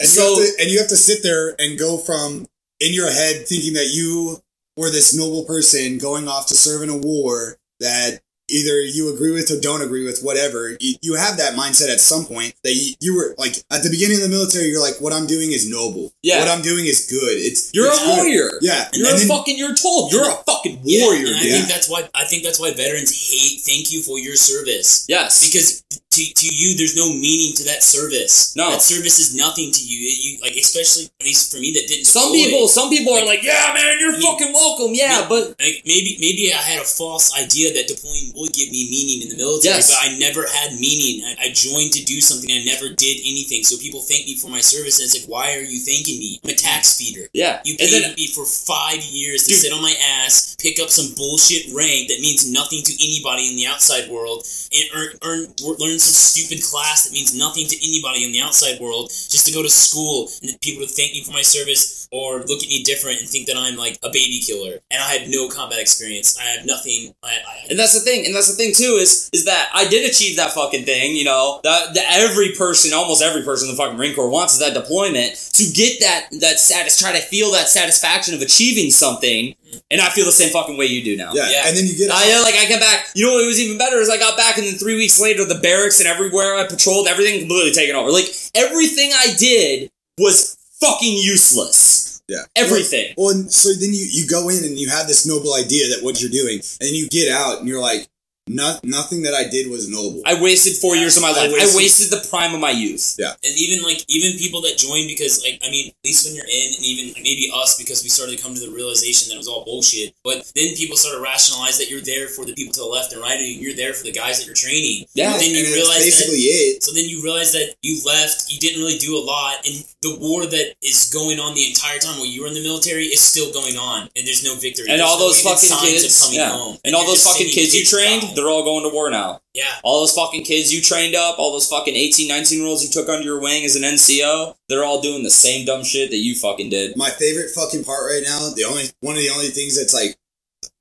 And, 0.00 0.08
So- 0.08 0.22
you 0.38 0.40
have 0.44 0.56
to, 0.56 0.62
and 0.62 0.70
you 0.70 0.78
have 0.78 0.88
to 0.88 0.96
sit 0.96 1.22
there 1.22 1.54
and 1.58 1.78
go 1.78 1.98
from 1.98 2.46
in 2.80 2.92
your 2.92 3.10
head 3.10 3.46
thinking 3.46 3.74
that 3.74 3.90
you 3.92 4.42
were 4.76 4.90
this 4.90 5.14
noble 5.16 5.44
person 5.44 5.98
going 5.98 6.26
off 6.28 6.46
to 6.48 6.54
serve 6.56 6.82
in 6.82 6.90
a 6.90 6.96
war 6.96 7.58
that 7.80 8.20
either 8.50 8.82
you 8.82 9.14
agree 9.14 9.30
with 9.30 9.50
or 9.50 9.58
don't 9.58 9.80
agree 9.80 10.04
with, 10.04 10.20
whatever. 10.20 10.76
You, 10.80 10.96
you 11.00 11.14
have 11.14 11.38
that 11.38 11.54
mindset 11.54 11.90
at 11.90 11.98
some 12.00 12.26
point 12.26 12.54
that 12.62 12.74
you, 12.74 12.92
you 13.00 13.16
were 13.16 13.34
like 13.38 13.56
at 13.70 13.82
the 13.82 13.88
beginning 13.88 14.16
of 14.18 14.22
the 14.24 14.28
military. 14.28 14.66
You're 14.66 14.82
like, 14.82 15.00
what 15.00 15.14
I'm 15.14 15.26
doing 15.26 15.52
is 15.52 15.70
noble. 15.70 16.12
Yeah. 16.22 16.40
what 16.40 16.48
I'm 16.48 16.60
doing 16.60 16.84
is 16.84 17.06
good. 17.08 17.38
It's 17.38 17.72
You're 17.72 17.86
it's 17.86 18.02
a 18.02 18.04
good. 18.04 18.16
warrior. 18.18 18.50
Yeah, 18.60 18.88
You're 18.92 19.06
and 19.08 19.16
a 19.16 19.18
then- 19.20 19.28
fucking. 19.28 19.56
You're 19.56 19.74
told 19.74 20.12
you're 20.12 20.28
a 20.28 20.34
fucking 20.44 20.80
Yeah, 20.84 21.04
warrior, 21.06 21.28
and 21.28 21.36
I 21.36 21.42
yeah. 21.42 21.52
think 21.56 21.68
that's 21.68 21.88
why 21.88 22.06
I 22.14 22.24
think 22.26 22.42
that's 22.44 22.60
why 22.60 22.74
veterans 22.74 23.12
hate 23.16 23.60
thank 23.64 23.92
you 23.92 24.02
for 24.02 24.18
your 24.18 24.36
service. 24.36 25.06
Yes, 25.08 25.46
Because 25.48 25.82
to, 26.14 26.22
to 26.34 26.46
you 26.46 26.76
there's 26.76 26.96
no 26.96 27.12
meaning 27.12 27.54
to 27.56 27.64
that 27.64 27.82
service. 27.82 28.54
No. 28.56 28.70
That 28.70 28.82
service 28.82 29.18
is 29.18 29.34
nothing 29.36 29.72
to 29.72 29.82
you. 29.82 29.98
You 29.98 30.40
like 30.40 30.54
especially 30.56 31.10
at 31.20 31.26
least 31.26 31.50
for 31.52 31.58
me 31.58 31.72
that 31.74 31.86
didn't 31.88 32.06
some 32.06 32.32
people, 32.32 32.68
some 32.68 32.88
people 32.90 33.12
are 33.14 33.20
Like- 33.26 33.34
like, 33.34 33.42
yeah, 33.42 33.72
man, 33.74 33.98
you're 33.98 34.14
I 34.14 34.18
mean, 34.18 34.22
fucking 34.22 34.52
welcome. 34.52 34.94
Yeah, 34.94 35.26
but 35.28 35.58
like 35.60 35.82
maybe 35.84 36.16
maybe 36.20 36.52
I 36.54 36.58
had 36.62 36.80
a 36.80 36.84
false 36.86 37.34
idea 37.36 37.74
that 37.74 37.88
deploying 37.88 38.32
would 38.36 38.52
give 38.52 38.70
me 38.70 38.86
meaning 38.90 39.22
in 39.26 39.28
the 39.34 39.36
military, 39.42 39.74
Yes. 39.74 39.90
but 39.90 39.98
I 40.06 40.16
never 40.18 40.46
had 40.46 40.78
meaning. 40.78 41.24
I, 41.26 41.46
I 41.46 41.52
joined 41.52 41.92
to 41.98 42.04
do 42.04 42.20
something. 42.20 42.50
I 42.52 42.62
never 42.64 42.88
did 42.94 43.18
anything. 43.26 43.64
So 43.64 43.76
people 43.78 44.00
thank 44.00 44.26
me 44.26 44.36
for 44.36 44.48
my 44.48 44.60
service, 44.60 45.00
and 45.00 45.06
it's 45.10 45.18
like, 45.18 45.28
why 45.28 45.56
are 45.56 45.66
you 45.66 45.80
thanking 45.80 46.18
me? 46.18 46.38
I'm 46.44 46.50
a 46.50 46.54
tax 46.54 46.96
feeder. 46.96 47.26
yeah, 47.32 47.60
You 47.64 47.76
paid 47.76 47.90
then 47.90 48.14
me 48.14 48.26
for 48.28 48.44
five 48.46 49.02
years 49.02 49.44
to 49.44 49.50
Dude. 49.50 49.58
sit 49.58 49.72
on 49.72 49.82
my 49.82 49.94
ass, 50.22 50.54
pick 50.60 50.78
up 50.78 50.90
some 50.90 51.14
bullshit 51.16 51.72
rank 51.74 52.08
that 52.08 52.20
means 52.20 52.46
nothing 52.50 52.82
to 52.84 52.92
anybody 53.02 53.48
in 53.50 53.56
the 53.56 53.66
outside 53.66 54.08
world, 54.10 54.46
and 54.72 54.84
earn, 54.94 55.10
earn 55.22 55.40
learn 55.78 55.98
some 56.04 56.14
stupid 56.14 56.62
class 56.62 57.04
that 57.04 57.12
means 57.12 57.36
nothing 57.36 57.66
to 57.66 57.76
anybody 57.76 58.24
in 58.24 58.32
the 58.32 58.40
outside 58.40 58.80
world, 58.80 59.10
just 59.10 59.46
to 59.46 59.52
go 59.52 59.62
to 59.62 59.70
school 59.70 60.28
and 60.42 60.60
people 60.60 60.86
to 60.86 60.92
thank 60.92 61.12
me 61.12 61.24
for 61.24 61.32
my 61.32 61.42
service 61.42 62.08
or 62.12 62.38
look 62.46 62.62
at 62.62 62.68
me 62.68 62.82
different 62.84 63.20
and 63.20 63.28
think 63.28 63.46
that 63.46 63.56
I'm 63.56 63.76
like 63.76 63.98
a 64.02 64.08
baby 64.08 64.40
killer. 64.40 64.78
And 64.90 65.02
I 65.02 65.08
had 65.10 65.28
no 65.28 65.48
combat 65.48 65.80
experience. 65.80 66.38
I 66.38 66.44
had 66.44 66.66
nothing. 66.66 67.14
I, 67.22 67.34
I 67.46 67.66
And 67.70 67.78
that's 67.78 67.94
the 67.94 68.00
thing, 68.00 68.26
and 68.26 68.34
that's 68.34 68.48
the 68.48 68.56
thing 68.56 68.72
too 68.74 68.98
is 69.00 69.30
is 69.32 69.44
that 69.46 69.70
I 69.74 69.88
did 69.88 70.08
achieve 70.08 70.36
that 70.36 70.52
fucking 70.52 70.84
thing. 70.84 71.16
You 71.16 71.24
know, 71.24 71.60
that, 71.64 71.94
that 71.94 72.06
every 72.10 72.52
person, 72.52 72.92
almost 72.92 73.22
every 73.22 73.42
person 73.42 73.68
in 73.68 73.74
the 73.74 73.82
fucking 73.82 73.96
Marine 73.96 74.14
Corps 74.14 74.30
wants 74.30 74.54
is 74.54 74.60
that 74.60 74.74
deployment 74.74 75.34
to 75.54 75.64
get 75.72 76.00
that 76.00 76.28
that 76.40 76.58
status, 76.58 76.98
try 76.98 77.12
to 77.12 77.20
feel 77.20 77.50
that 77.52 77.68
satisfaction 77.68 78.34
of 78.34 78.42
achieving 78.42 78.90
something. 78.90 79.54
And 79.90 80.00
I 80.00 80.08
feel 80.10 80.24
the 80.24 80.32
same 80.32 80.50
fucking 80.52 80.76
way 80.76 80.86
you 80.86 81.02
do 81.02 81.16
now. 81.16 81.32
yeah. 81.34 81.48
Yeah. 81.50 81.68
and 81.68 81.76
then 81.76 81.86
you 81.86 81.96
get 81.96 82.10
I 82.12 82.40
like 82.42 82.54
I 82.54 82.68
got 82.68 82.80
back. 82.80 83.06
You 83.14 83.26
know 83.26 83.34
what 83.34 83.46
was 83.46 83.60
even 83.60 83.78
better 83.78 83.96
is 83.98 84.08
I 84.10 84.18
got 84.18 84.36
back, 84.36 84.58
and 84.58 84.66
then 84.66 84.74
three 84.74 84.96
weeks 84.96 85.20
later, 85.20 85.44
the 85.44 85.60
barracks 85.60 86.00
and 86.00 86.08
everywhere 86.08 86.54
I 86.56 86.66
patrolled, 86.66 87.08
everything 87.08 87.40
completely 87.40 87.72
taken 87.72 87.96
over. 87.96 88.10
Like 88.10 88.26
everything 88.54 89.10
I 89.14 89.34
did 89.38 89.90
was 90.18 90.56
fucking 90.80 91.16
useless. 91.16 92.22
Yeah. 92.28 92.44
Everything. 92.56 93.12
Well, 93.18 93.30
and 93.36 93.52
so 93.52 93.68
then 93.74 93.90
you, 93.92 94.06
you 94.10 94.26
go 94.26 94.48
in 94.48 94.64
and 94.64 94.78
you 94.78 94.88
have 94.88 95.06
this 95.06 95.26
noble 95.26 95.54
idea 95.54 95.88
that 95.94 96.02
what 96.02 96.20
you're 96.20 96.30
doing, 96.30 96.56
and 96.56 96.88
then 96.88 96.94
you 96.94 97.08
get 97.08 97.30
out 97.30 97.58
and 97.58 97.68
you're 97.68 97.80
like, 97.82 98.08
no, 98.46 98.76
nothing 98.84 99.22
that 99.22 99.32
I 99.32 99.48
did 99.48 99.70
was 99.70 99.88
noble. 99.88 100.20
I 100.26 100.40
wasted 100.40 100.76
four 100.76 100.96
years 100.96 101.16
of 101.16 101.22
my 101.22 101.30
life. 101.32 101.48
I 101.48 101.52
wasted- 101.52 101.76
wasted 101.76 102.10
the 102.10 102.28
prime 102.28 102.52
of 102.52 102.60
my 102.60 102.70
youth. 102.70 103.16
Yeah. 103.18 103.32
And 103.42 103.54
even 103.56 103.82
like 103.82 104.04
even 104.08 104.36
people 104.36 104.60
that 104.62 104.76
join 104.76 105.06
because 105.08 105.42
like 105.42 105.60
I 105.64 105.70
mean, 105.70 105.88
at 105.88 106.04
least 106.04 106.26
when 106.26 106.34
you're 106.36 106.44
in, 106.44 106.66
and 106.76 106.84
even 106.84 107.14
maybe 107.22 107.50
us 107.54 107.78
because 107.78 108.02
we 108.02 108.10
started 108.10 108.36
to 108.36 108.42
come 108.42 108.54
to 108.54 108.60
the 108.60 108.70
realization 108.70 109.28
that 109.28 109.36
it 109.36 109.38
was 109.38 109.48
all 109.48 109.64
bullshit. 109.64 110.12
But 110.22 110.44
then 110.54 110.74
people 110.76 110.96
started 110.96 111.18
to 111.18 111.24
rationalize 111.24 111.78
that 111.78 111.88
you're 111.88 112.04
there 112.04 112.28
for 112.28 112.44
the 112.44 112.52
people 112.52 112.74
to 112.74 112.80
the 112.80 112.86
left 112.86 113.12
and 113.12 113.22
right, 113.22 113.40
and 113.40 113.48
you're 113.48 113.74
there 113.76 113.94
for 113.94 114.04
the 114.04 114.12
guys 114.12 114.38
that 114.38 114.46
you're 114.46 114.54
training. 114.54 115.06
Yeah, 115.14 115.32
But 115.32 115.40
then 115.40 115.50
you 115.56 115.64
and 115.64 115.68
it's 115.68 115.76
realize 115.76 116.04
that 116.04 116.12
basically 116.28 116.44
it. 116.52 116.82
So 116.84 116.92
then 116.92 117.08
you 117.08 117.22
realize 117.24 117.52
that 117.52 117.74
you 117.80 117.96
left, 118.04 118.52
you 118.52 118.60
didn't 118.60 118.80
really 118.84 118.98
do 118.98 119.16
a 119.16 119.24
lot, 119.24 119.64
and 119.64 119.84
the 120.04 120.18
war 120.20 120.44
that 120.44 120.76
is 120.84 121.08
going 121.08 121.40
on 121.40 121.54
the 121.54 121.64
entire 121.66 121.98
time 121.98 122.20
while 122.20 122.28
you 122.28 122.42
were 122.42 122.46
in 122.46 122.52
the 122.52 122.62
military 122.62 123.08
is 123.08 123.24
still 123.24 123.50
going 123.52 123.76
on, 123.80 124.02
and 124.14 124.28
there's 124.28 124.44
no 124.44 124.54
victory. 124.54 124.84
And 124.84 125.00
There's 125.00 125.08
all 125.08 125.18
no 125.18 125.32
those 125.32 125.40
even 125.40 125.56
fucking 125.56 125.88
kids, 125.88 126.04
of 126.04 126.12
coming 126.20 126.40
yeah. 126.40 126.52
home. 126.52 126.76
and 126.84 126.94
all 126.94 127.06
those 127.06 127.24
fucking 127.24 127.48
kids 127.48 127.74
you 127.74 127.84
trained, 127.88 128.20
die. 128.20 128.32
they're 128.36 128.52
all 128.52 128.62
going 128.62 128.84
to 128.84 128.92
war 128.92 129.08
now. 129.08 129.40
Yeah. 129.54 129.72
All 129.82 130.00
those 130.00 130.12
fucking 130.12 130.44
kids 130.44 130.74
you 130.74 130.82
trained 130.82 131.16
up, 131.16 131.38
all 131.38 131.52
those 131.52 131.66
fucking 131.66 131.94
18, 131.96 132.28
19 132.28 132.58
year 132.58 132.68
olds 132.68 132.84
you 132.84 132.92
took 132.92 133.08
under 133.08 133.24
your 133.24 133.40
wing 133.40 133.64
as 133.64 133.76
an 133.76 133.82
NCO, 133.82 134.54
they're 134.68 134.84
all 134.84 135.00
doing 135.00 135.22
the 135.22 135.30
same 135.30 135.64
dumb 135.64 135.82
shit 135.82 136.10
that 136.10 136.18
you 136.18 136.34
fucking 136.36 136.68
did. 136.68 136.96
My 136.96 137.08
favorite 137.08 137.50
fucking 137.50 137.84
part 137.84 138.04
right 138.04 138.22
now, 138.22 138.52
the 138.54 138.64
only 138.68 138.84
one 139.00 139.16
of 139.16 139.22
the 139.22 139.30
only 139.30 139.48
things 139.48 139.78
that's 139.78 139.94
like 139.94 140.16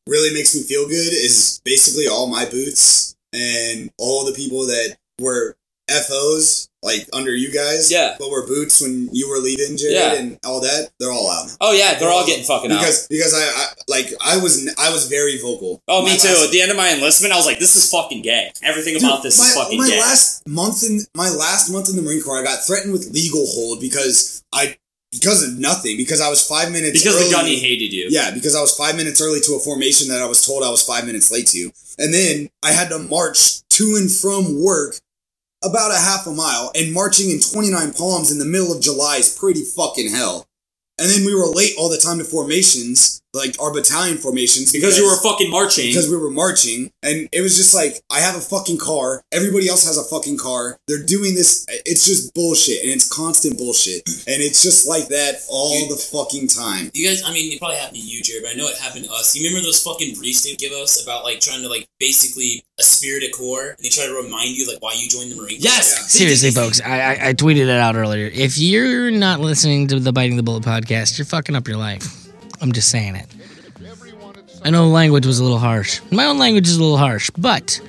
really 0.05 0.33
makes 0.33 0.53
me 0.53 0.63
feel 0.63 0.83
good 0.85 1.13
is 1.13 1.61
basically 1.63 2.07
all 2.07 2.27
my 2.27 2.43
boots 2.43 3.15
and 3.31 3.89
all 3.97 4.25
the 4.25 4.33
people 4.33 4.67
that 4.67 4.97
were 5.21 5.55
FOs 5.89 6.69
like 6.81 7.07
under 7.13 7.33
you 7.33 7.51
guys. 7.51 7.91
Yeah. 7.91 8.15
But 8.19 8.29
were 8.29 8.45
boots 8.45 8.81
when 8.81 9.09
you 9.13 9.29
were 9.29 9.37
leaving, 9.39 9.77
Jared, 9.77 9.95
Yeah. 9.95 10.13
and 10.15 10.39
all 10.45 10.59
that. 10.61 10.89
They're 10.99 11.11
all 11.11 11.29
out. 11.29 11.55
Oh 11.61 11.71
yeah, 11.71 11.97
they're 11.97 12.09
all 12.09 12.25
getting 12.25 12.43
fucking 12.43 12.71
out. 12.71 12.79
because 12.79 13.07
because 13.07 13.33
I, 13.33 13.39
I 13.43 13.65
like 13.87 14.07
I 14.23 14.37
was 14.37 14.67
I 14.77 14.91
was 14.91 15.07
very 15.07 15.37
vocal. 15.39 15.81
Oh, 15.87 16.01
me 16.03 16.11
My 16.11 16.17
too. 16.17 16.27
last- 16.29 16.45
At 16.45 16.51
the 16.51 16.61
end 16.61 16.71
of 16.71 16.77
my 16.77 16.91
enlistment, 16.93 17.33
I 17.33 17.37
was 17.37 17.45
like, 17.45 17.59
"This 17.59 17.75
is 17.75 17.89
fucking 17.89 18.21
gay. 18.21 18.51
Everything 18.61 18.93
Dude, 18.95 19.03
about 19.03 19.23
this 19.23 19.37
my, 19.39 19.45
is 19.45 19.55
fucking 19.55 19.77
my 19.77 19.89
gay." 19.89 19.99
last 19.99 20.47
month 20.47 20.83
in 20.83 21.01
my 21.15 21.29
last 21.29 21.69
month 21.71 21.89
in 21.89 21.95
the 21.95 22.01
Marine 22.01 22.21
Corps, 22.21 22.39
I 22.39 22.43
got 22.43 22.65
threatened 22.65 22.91
with 22.93 23.11
legal 23.11 23.45
hold 23.47 23.79
because 23.79 24.43
I 24.51 24.75
because 25.11 25.43
of 25.47 25.59
nothing 25.59 25.95
because 25.95 26.19
I 26.21 26.29
was 26.29 26.45
five 26.45 26.71
minutes 26.71 27.01
because 27.03 27.15
early. 27.15 27.29
the 27.29 27.31
gunny 27.35 27.59
hated 27.59 27.93
you. 27.93 28.07
Yeah, 28.09 28.31
because 28.31 28.55
I 28.55 28.61
was 28.61 28.75
five 28.75 28.95
minutes 28.95 29.21
early 29.21 29.39
to 29.41 29.53
a 29.53 29.59
formation 29.59 30.07
that 30.09 30.21
I 30.21 30.25
was 30.25 30.45
told 30.45 30.63
I 30.63 30.69
was 30.71 30.81
five 30.83 31.05
minutes 31.05 31.31
late 31.31 31.47
to, 31.47 31.71
and 31.99 32.13
then 32.13 32.49
I 32.63 32.71
had 32.71 32.89
to 32.89 32.99
march 32.99 33.61
to 33.69 33.95
and 33.95 34.11
from 34.11 34.61
work 34.61 34.95
about 35.63 35.91
a 35.91 35.97
half 35.97 36.27
a 36.27 36.31
mile, 36.31 36.71
and 36.75 36.93
marching 36.93 37.29
in 37.29 37.37
Twentynine 37.37 37.97
Palms 37.97 38.31
in 38.31 38.39
the 38.39 38.45
middle 38.45 38.73
of 38.73 38.81
July 38.81 39.17
is 39.17 39.35
pretty 39.35 39.63
fucking 39.63 40.11
hell. 40.11 40.45
And 40.99 41.09
then 41.09 41.25
we 41.25 41.33
were 41.33 41.47
late 41.47 41.73
all 41.77 41.89
the 41.89 41.97
time 41.97 42.19
to 42.19 42.23
formations, 42.23 43.21
like 43.33 43.55
our 43.61 43.73
battalion 43.73 44.17
formations, 44.17 44.71
Because 44.71 44.97
you 44.97 45.05
were 45.05 45.17
fucking 45.21 45.49
marching. 45.49 45.87
because 45.87 46.09
we 46.09 46.17
were 46.17 46.29
marching 46.29 46.91
and 47.01 47.27
it 47.31 47.41
was 47.41 47.55
just 47.57 47.73
like 47.73 47.95
i 48.11 48.19
have 48.19 48.35
a 48.35 48.39
fucking 48.41 48.77
car 48.77 49.21
everybody 49.31 49.67
else 49.67 49.85
has 49.85 49.97
a 49.97 50.03
fucking 50.03 50.37
car 50.37 50.77
they're 50.87 51.03
doing 51.03 51.33
this 51.35 51.65
it's 51.85 52.05
just 52.05 52.33
bullshit 52.33 52.81
and 52.83 52.91
it's 52.91 53.07
constant 53.07 53.57
bullshit 53.57 54.01
and 54.27 54.41
it's 54.41 54.61
just 54.61 54.87
like 54.87 55.07
that 55.07 55.35
all 55.49 55.87
the 55.89 55.95
fucking 55.95 56.47
time 56.47 56.91
You 56.93 57.07
guys, 57.07 57.23
I 57.25 57.33
mean, 57.33 57.51
it 57.51 57.59
probably 57.59 57.77
happened 57.77 57.97
to 57.97 58.03
you, 58.05 58.21
Jared, 58.21 58.43
but 58.43 58.51
I 58.51 58.55
know 58.55 58.67
it 58.67 58.77
happened 58.77 59.05
to 59.05 59.11
us. 59.11 59.35
You 59.35 59.47
remember 59.47 59.65
those 59.65 59.81
fucking 59.81 60.15
briefs 60.15 60.43
they 60.43 60.55
give 60.55 60.71
us 60.73 61.01
about 61.03 61.23
like 61.23 61.39
trying 61.39 61.61
to 61.61 61.69
like 61.69 61.87
basically 61.99 62.63
esprit 62.79 63.19
de 63.21 63.29
corps, 63.31 63.69
and 63.75 63.79
they 63.83 63.89
try 63.89 64.05
to 64.05 64.13
remind 64.13 64.49
you 64.55 64.67
like 64.67 64.81
why 64.81 64.93
you 64.95 65.07
joined 65.09 65.31
the 65.31 65.35
Marine 65.35 65.57
Corps? 65.57 65.63
yes. 65.73 66.11
Seriously, 66.11 66.51
folks, 66.51 66.81
I, 66.81 66.99
I 66.99 67.29
I 67.29 67.33
tweeted 67.33 67.63
it 67.63 67.69
out 67.69 67.95
earlier. 67.95 68.27
If 68.33 68.57
you're 68.57 69.11
not 69.11 69.39
listening 69.39 69.87
to 69.87 69.99
the 69.99 70.11
Biting 70.13 70.37
the 70.37 70.43
Bullet 70.43 70.63
podcast, 70.63 71.17
you're 71.17 71.25
fucking 71.25 71.55
up 71.55 71.67
your 71.67 71.77
life. 71.77 72.22
I'm 72.63 72.71
just 72.71 72.89
saying 72.89 73.17
it. 73.17 73.27
I 74.63 74.69
know 74.69 74.87
language 74.87 75.25
was 75.25 75.39
a 75.39 75.43
little 75.43 75.59
harsh. 75.59 75.99
My 76.11 76.23
own 76.23 76.39
language 76.39 76.65
is 76.65 76.77
a 76.77 76.81
little 76.81 76.97
harsh, 76.97 77.29
but 77.37 77.81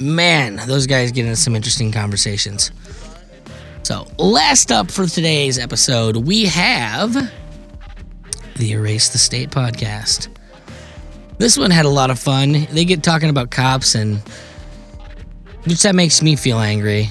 man, 0.00 0.56
those 0.66 0.88
guys 0.88 1.12
get 1.12 1.26
into 1.26 1.36
some 1.36 1.54
interesting 1.54 1.92
conversations. 1.92 2.72
So, 3.84 4.08
last 4.18 4.72
up 4.72 4.90
for 4.90 5.06
today's 5.06 5.60
episode, 5.60 6.16
we 6.16 6.46
have 6.46 7.14
the 8.56 8.72
Erase 8.72 9.10
the 9.10 9.18
State 9.18 9.50
podcast. 9.50 10.26
This 11.38 11.56
one 11.56 11.70
had 11.70 11.84
a 11.84 11.90
lot 11.90 12.10
of 12.10 12.18
fun. 12.18 12.66
They 12.72 12.84
get 12.84 13.04
talking 13.04 13.30
about 13.30 13.52
cops 13.52 13.94
and 13.94 14.18
which 15.66 15.82
that 15.82 15.94
makes 15.94 16.20
me 16.20 16.34
feel 16.34 16.58
angry. 16.58 17.08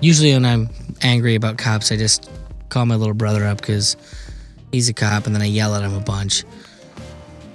Usually, 0.00 0.32
when 0.32 0.46
I'm 0.46 0.70
angry 1.02 1.34
about 1.34 1.58
cops, 1.58 1.92
I 1.92 1.98
just 1.98 2.30
call 2.70 2.86
my 2.86 2.96
little 2.96 3.12
brother 3.12 3.44
up 3.44 3.58
because 3.58 3.98
he's 4.72 4.88
a 4.88 4.94
cop, 4.94 5.26
and 5.26 5.34
then 5.34 5.42
I 5.42 5.46
yell 5.46 5.74
at 5.74 5.82
him 5.82 5.94
a 5.94 6.00
bunch 6.00 6.44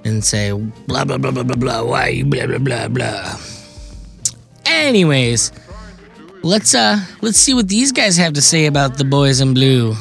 and 0.04 0.24
say 0.24 0.52
blah 0.88 1.06
blah 1.06 1.18
blah 1.18 1.32
blah 1.32 1.44
blah 1.44 1.56
blah. 1.56 1.84
Why 1.84 2.08
you 2.10 2.26
blah 2.26 2.48
blah 2.48 2.58
blah 2.58 2.88
blah. 2.88 3.40
Anyways, 4.66 5.52
let's 6.44 6.74
uh 6.74 7.00
let's 7.22 7.38
see 7.38 7.54
what 7.54 7.68
these 7.68 7.92
guys 7.92 8.18
have 8.18 8.34
to 8.34 8.42
say 8.42 8.66
about 8.66 8.98
the 8.98 9.06
boys 9.06 9.42
in 9.42 9.54
blue. 9.54 9.94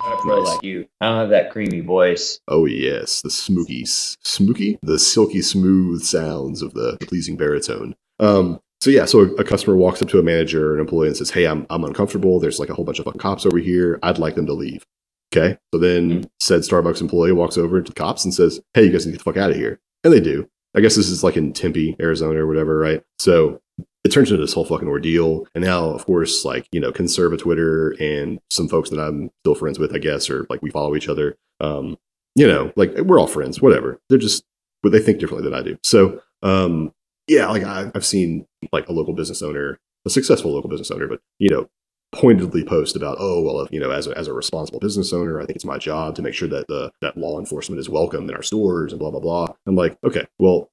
I 0.00 0.20
feel 0.24 0.44
like 0.44 0.62
you. 0.62 0.86
I 1.00 1.08
don't 1.08 1.18
have 1.18 1.30
that 1.30 1.50
creamy 1.50 1.80
voice. 1.80 2.40
Oh 2.48 2.66
yes, 2.66 3.22
the 3.22 3.28
smookies, 3.28 4.16
smooky, 4.24 4.78
the 4.82 4.98
silky 4.98 5.42
smooth 5.42 6.02
sounds 6.02 6.62
of 6.62 6.74
the, 6.74 6.96
the 7.00 7.06
pleasing 7.06 7.36
baritone. 7.36 7.94
Um, 8.20 8.60
so 8.82 8.90
yeah, 8.90 9.04
so 9.04 9.20
a, 9.20 9.26
a 9.34 9.44
customer 9.44 9.76
walks 9.76 10.02
up 10.02 10.08
to 10.08 10.18
a 10.18 10.24
manager 10.24 10.72
or 10.72 10.74
an 10.74 10.80
employee 10.80 11.06
and 11.06 11.16
says, 11.16 11.30
"Hey, 11.30 11.46
I'm 11.46 11.68
I'm 11.70 11.84
uncomfortable. 11.84 12.40
There's 12.40 12.58
like 12.58 12.68
a 12.68 12.74
whole 12.74 12.84
bunch 12.84 12.98
of 12.98 13.04
fucking 13.04 13.20
cops 13.20 13.46
over 13.46 13.58
here. 13.58 14.00
I'd 14.02 14.18
like 14.18 14.34
them 14.34 14.46
to 14.46 14.52
leave." 14.52 14.84
Okay, 15.32 15.56
so 15.72 15.78
then 15.78 16.28
said 16.40 16.62
Starbucks 16.62 17.00
employee 17.00 17.30
walks 17.30 17.56
over 17.56 17.80
to 17.80 17.88
the 17.88 17.94
cops 17.94 18.24
and 18.24 18.34
says, 18.34 18.60
"Hey, 18.74 18.82
you 18.82 18.90
guys 18.90 19.06
need 19.06 19.12
to 19.12 19.18
get 19.18 19.24
the 19.24 19.32
fuck 19.32 19.40
out 19.40 19.50
of 19.50 19.56
here," 19.56 19.78
and 20.02 20.12
they 20.12 20.18
do. 20.18 20.48
I 20.74 20.80
guess 20.80 20.96
this 20.96 21.08
is 21.08 21.22
like 21.22 21.36
in 21.36 21.52
Tempe, 21.52 21.94
Arizona, 22.00 22.40
or 22.40 22.48
whatever, 22.48 22.76
right? 22.76 23.04
So 23.20 23.60
it 24.02 24.10
turns 24.10 24.32
into 24.32 24.42
this 24.42 24.52
whole 24.52 24.64
fucking 24.64 24.88
ordeal. 24.88 25.46
And 25.54 25.62
now, 25.62 25.84
of 25.90 26.04
course, 26.04 26.44
like, 26.44 26.66
you 26.72 26.80
know, 26.80 26.90
conserva 26.90 27.38
Twitter 27.38 27.94
and 28.00 28.40
some 28.50 28.68
folks 28.68 28.90
that 28.90 28.98
I'm 28.98 29.30
still 29.44 29.54
friends 29.54 29.78
with, 29.78 29.94
I 29.94 29.98
guess, 29.98 30.28
or 30.28 30.46
like 30.50 30.60
we 30.60 30.70
follow 30.70 30.96
each 30.96 31.08
other. 31.08 31.36
Um, 31.60 31.98
you 32.34 32.48
know, 32.48 32.72
like 32.74 32.96
we're 32.96 33.20
all 33.20 33.26
friends, 33.28 33.60
whatever. 33.60 34.00
They're 34.08 34.18
just, 34.18 34.44
but 34.82 34.90
they 34.90 34.98
think 34.98 35.20
differently 35.20 35.48
than 35.48 35.56
I 35.56 35.62
do. 35.62 35.78
So, 35.84 36.20
um, 36.42 36.92
yeah, 37.28 37.48
like 37.48 37.62
I, 37.62 37.92
I've 37.94 38.04
seen 38.04 38.46
like 38.72 38.88
a 38.88 38.92
local 38.92 39.14
business 39.14 39.42
owner, 39.42 39.78
a 40.04 40.10
successful 40.10 40.52
local 40.52 40.70
business 40.70 40.90
owner, 40.90 41.08
but, 41.08 41.20
you 41.38 41.48
know, 41.48 41.68
pointedly 42.12 42.62
post 42.62 42.94
about, 42.94 43.16
oh, 43.18 43.42
well, 43.42 43.60
if, 43.60 43.72
you 43.72 43.80
know, 43.80 43.90
as 43.90 44.06
a, 44.06 44.16
as 44.16 44.28
a 44.28 44.34
responsible 44.34 44.80
business 44.80 45.12
owner, 45.12 45.40
I 45.40 45.46
think 45.46 45.56
it's 45.56 45.64
my 45.64 45.78
job 45.78 46.14
to 46.16 46.22
make 46.22 46.34
sure 46.34 46.48
that 46.48 46.66
the, 46.68 46.92
that 47.00 47.16
law 47.16 47.38
enforcement 47.38 47.80
is 47.80 47.88
welcome 47.88 48.28
in 48.28 48.34
our 48.34 48.42
stores 48.42 48.92
and 48.92 48.98
blah, 48.98 49.10
blah, 49.10 49.20
blah. 49.20 49.48
I'm 49.66 49.76
like, 49.76 49.96
okay, 50.04 50.26
well, 50.38 50.70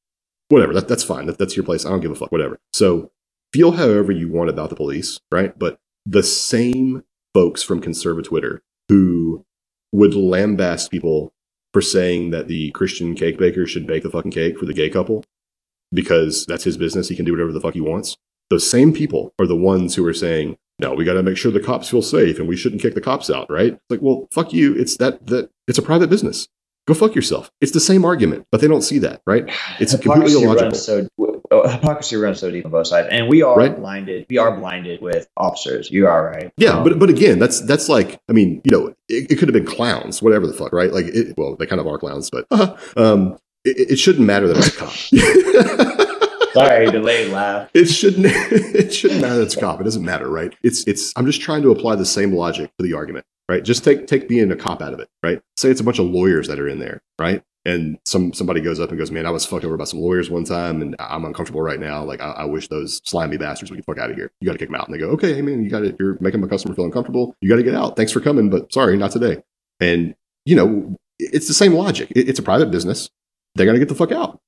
whatever. 0.50 0.74
That, 0.74 0.88
that's 0.88 1.04
fine. 1.04 1.28
That, 1.28 1.38
that's 1.38 1.56
your 1.56 1.66
place. 1.66 1.86
I 1.86 1.90
don't 1.90 2.02
give 2.02 2.12
a 2.12 2.16
fuck. 2.16 2.32
Whatever. 2.32 2.60
So 2.74 3.12
feel 3.54 3.72
however 3.72 4.12
you 4.12 4.30
want 4.30 4.50
about 4.50 4.70
the 4.70 4.76
police, 4.76 5.20
right? 5.32 5.58
But 5.58 5.80
the 6.06 6.24
same 6.24 7.04
folks 7.34 7.64
from 7.64 7.80
conservative 7.80 8.30
Twitter 8.30 8.62
who 8.90 9.46
would 9.92 10.12
lambast 10.12 10.90
people 10.90 11.34
for 11.74 11.82
saying 11.82 12.32
that 12.32 12.48
the 12.48 12.72
Christian 12.72 13.16
cake 13.16 13.38
baker 13.38 13.66
should 13.66 13.88
bake 13.88 14.04
the 14.04 14.10
fucking 14.10 14.32
cake 14.32 14.58
for 14.58 14.66
the 14.66 14.74
gay 14.74 14.90
couple 14.90 15.24
because 15.92 16.46
that's 16.46 16.64
his 16.64 16.78
business. 16.78 17.10
He 17.10 17.16
can 17.16 17.26
do 17.26 17.32
whatever 17.32 17.52
the 17.52 17.62
fuck 17.62 17.74
he 17.74 17.82
wants. 17.82 18.18
Those 18.50 18.70
same 18.70 18.94
people 18.94 19.34
are 19.40 19.46
the 19.48 19.56
ones 19.56 19.96
who 19.96 20.06
are 20.08 20.14
saying, 20.14 20.58
no, 20.80 20.94
we 20.94 21.04
got 21.06 21.14
to 21.14 21.24
make 21.24 21.38
sure 21.38 21.52
the 21.52 21.60
cops 21.60 21.90
feel 21.90 22.02
safe 22.02 22.40
and 22.40 22.48
we 22.48 22.56
shouldn't 22.56 22.82
kick 22.82 22.96
the 22.96 23.02
cops 23.02 23.30
out, 23.30 23.50
right? 23.50 23.74
It's 23.74 23.84
like, 23.90 24.02
well, 24.02 24.28
fuck 24.32 24.54
you. 24.54 24.74
It's 24.76 24.98
that, 24.98 25.28
that, 25.28 25.50
it's 25.68 25.78
a 25.78 25.82
private 25.84 26.10
business. 26.10 26.48
Go 26.88 26.94
fuck 26.96 27.14
yourself. 27.14 27.52
It's 27.62 27.74
the 27.74 27.80
same 27.80 28.04
argument, 28.04 28.48
but 28.52 28.62
they 28.62 28.68
don't 28.68 28.82
see 28.82 28.98
that, 29.00 29.22
right? 29.28 29.46
It's 29.80 29.96
completely 29.96 30.42
illogical. 30.42 30.70
runs 30.70 30.82
so 30.82 31.08
oh, 31.52 31.68
hypocrisy 31.68 32.16
runs 32.16 32.40
so 32.40 32.50
deep 32.50 32.66
on 32.66 32.72
both 32.72 32.88
sides, 32.88 33.10
and 33.12 33.28
we 33.30 33.44
are 33.44 33.56
Right. 33.56 33.78
blinded. 33.78 34.26
We 34.28 34.40
are 34.40 34.58
blinded 34.58 35.00
with 35.00 35.28
officers. 35.38 35.92
You 35.92 36.08
are 36.08 36.26
right. 36.32 36.52
Yeah, 36.58 36.78
Um, 36.78 36.84
but 36.84 36.98
but 36.98 37.10
again, 37.12 37.38
that's 37.38 37.62
that's 37.62 37.90
like 37.90 38.20
I 38.28 38.34
mean, 38.34 38.62
you 38.64 38.72
know, 38.72 38.88
it, 39.08 39.32
it 39.32 39.36
could 39.38 39.48
have 39.50 39.54
been 39.54 39.68
clowns, 39.68 40.24
whatever 40.24 40.48
the 40.48 40.54
fuck, 40.54 40.74
right? 40.74 40.92
Like, 40.92 41.06
it, 41.06 41.38
well, 41.38 41.56
they 41.56 41.68
kind 41.68 41.80
of 41.80 41.86
are 41.86 42.00
clowns, 42.00 42.32
but 42.32 42.48
um, 42.98 43.38
it, 43.66 43.92
it 43.92 43.96
shouldn't 43.98 44.26
matter 44.26 44.48
that 44.48 44.58
it's 44.58 44.68
a 44.68 44.78
cop. 44.78 44.94
sorry, 46.54 46.92
delayed 46.92 47.32
laugh. 47.32 47.70
It 47.74 47.86
shouldn't. 47.86 48.26
It 48.80 48.94
shouldn't 48.94 49.22
matter 49.22 49.36
that 49.36 49.44
it's 49.44 49.58
a 49.58 49.60
cop. 49.60 49.82
It 49.82 49.84
doesn't 49.84 50.04
matter, 50.04 50.30
right? 50.30 50.56
It's 50.64 50.86
it's. 50.88 51.14
I'm 51.16 51.26
just 51.26 51.42
trying 51.42 51.62
to 51.64 51.72
apply 51.72 51.96
the 51.96 52.06
same 52.06 52.34
logic 52.34 52.72
to 52.78 52.84
the 52.84 52.94
argument, 52.94 53.26
right? 53.48 53.64
Just 53.64 53.84
take 53.84 54.08
take 54.08 54.28
being 54.28 54.52
a 54.52 54.56
cop 54.56 54.82
out 54.82 54.94
of 54.94 55.00
it, 55.00 55.10
right? 55.22 55.42
Say 55.58 55.70
it's 55.70 55.82
a 55.82 55.84
bunch 55.84 56.00
of 56.00 56.08
lawyers 56.08 56.48
that 56.48 56.60
are 56.60 56.68
in 56.68 56.80
there, 56.80 57.02
right? 57.20 57.44
And 57.66 58.00
some 58.06 58.34
somebody 58.34 58.62
goes 58.62 58.80
up 58.80 58.90
and 58.90 58.98
goes, 58.98 59.12
"Man, 59.12 59.26
I 59.26 59.32
was 59.32 59.46
fucked 59.46 59.66
over 59.66 59.78
by 59.78 59.84
some 59.84 60.00
lawyers 60.00 60.30
one 60.30 60.46
time, 60.46 60.82
and 60.82 60.96
I'm 60.98 61.26
uncomfortable 61.26 61.62
right 61.62 61.80
now. 61.80 62.04
Like, 62.04 62.22
I, 62.22 62.32
I 62.32 62.46
wish 62.46 62.68
those 62.70 63.02
slimy 63.04 63.38
bastards 63.38 63.70
would 63.70 63.78
get 63.78 63.86
fuck 63.86 64.00
out 64.00 64.10
of 64.10 64.16
here. 64.16 64.32
You 64.40 64.46
got 64.46 64.54
to 64.54 64.58
kick 64.58 64.70
them 64.70 64.76
out." 64.76 64.88
And 64.88 64.96
they 64.96 65.00
go, 65.00 65.10
"Okay, 65.10 65.34
hey 65.36 65.42
man, 65.42 65.64
you 65.64 65.70
got 65.70 65.84
it. 65.84 65.98
You're 66.00 66.18
making 66.22 66.42
my 66.42 66.48
customer 66.48 66.74
feel 66.74 66.86
uncomfortable. 66.86 67.36
You 67.42 67.50
got 67.50 67.58
to 67.58 67.64
get 67.64 67.76
out. 67.76 67.96
Thanks 67.96 68.12
for 68.12 68.22
coming, 68.22 68.50
but 68.50 68.72
sorry, 68.74 68.98
not 68.98 69.12
today." 69.12 69.44
And 69.80 70.16
you 70.46 70.56
know, 70.56 70.96
it's 71.20 71.48
the 71.48 71.54
same 71.54 71.74
logic. 71.74 72.12
It, 72.12 72.30
it's 72.30 72.40
a 72.40 72.44
private 72.44 72.72
business. 72.72 73.10
They're 73.56 73.66
gonna 73.66 73.80
get 73.80 73.90
the 73.90 73.96
fuck 73.96 74.12
out. 74.12 74.40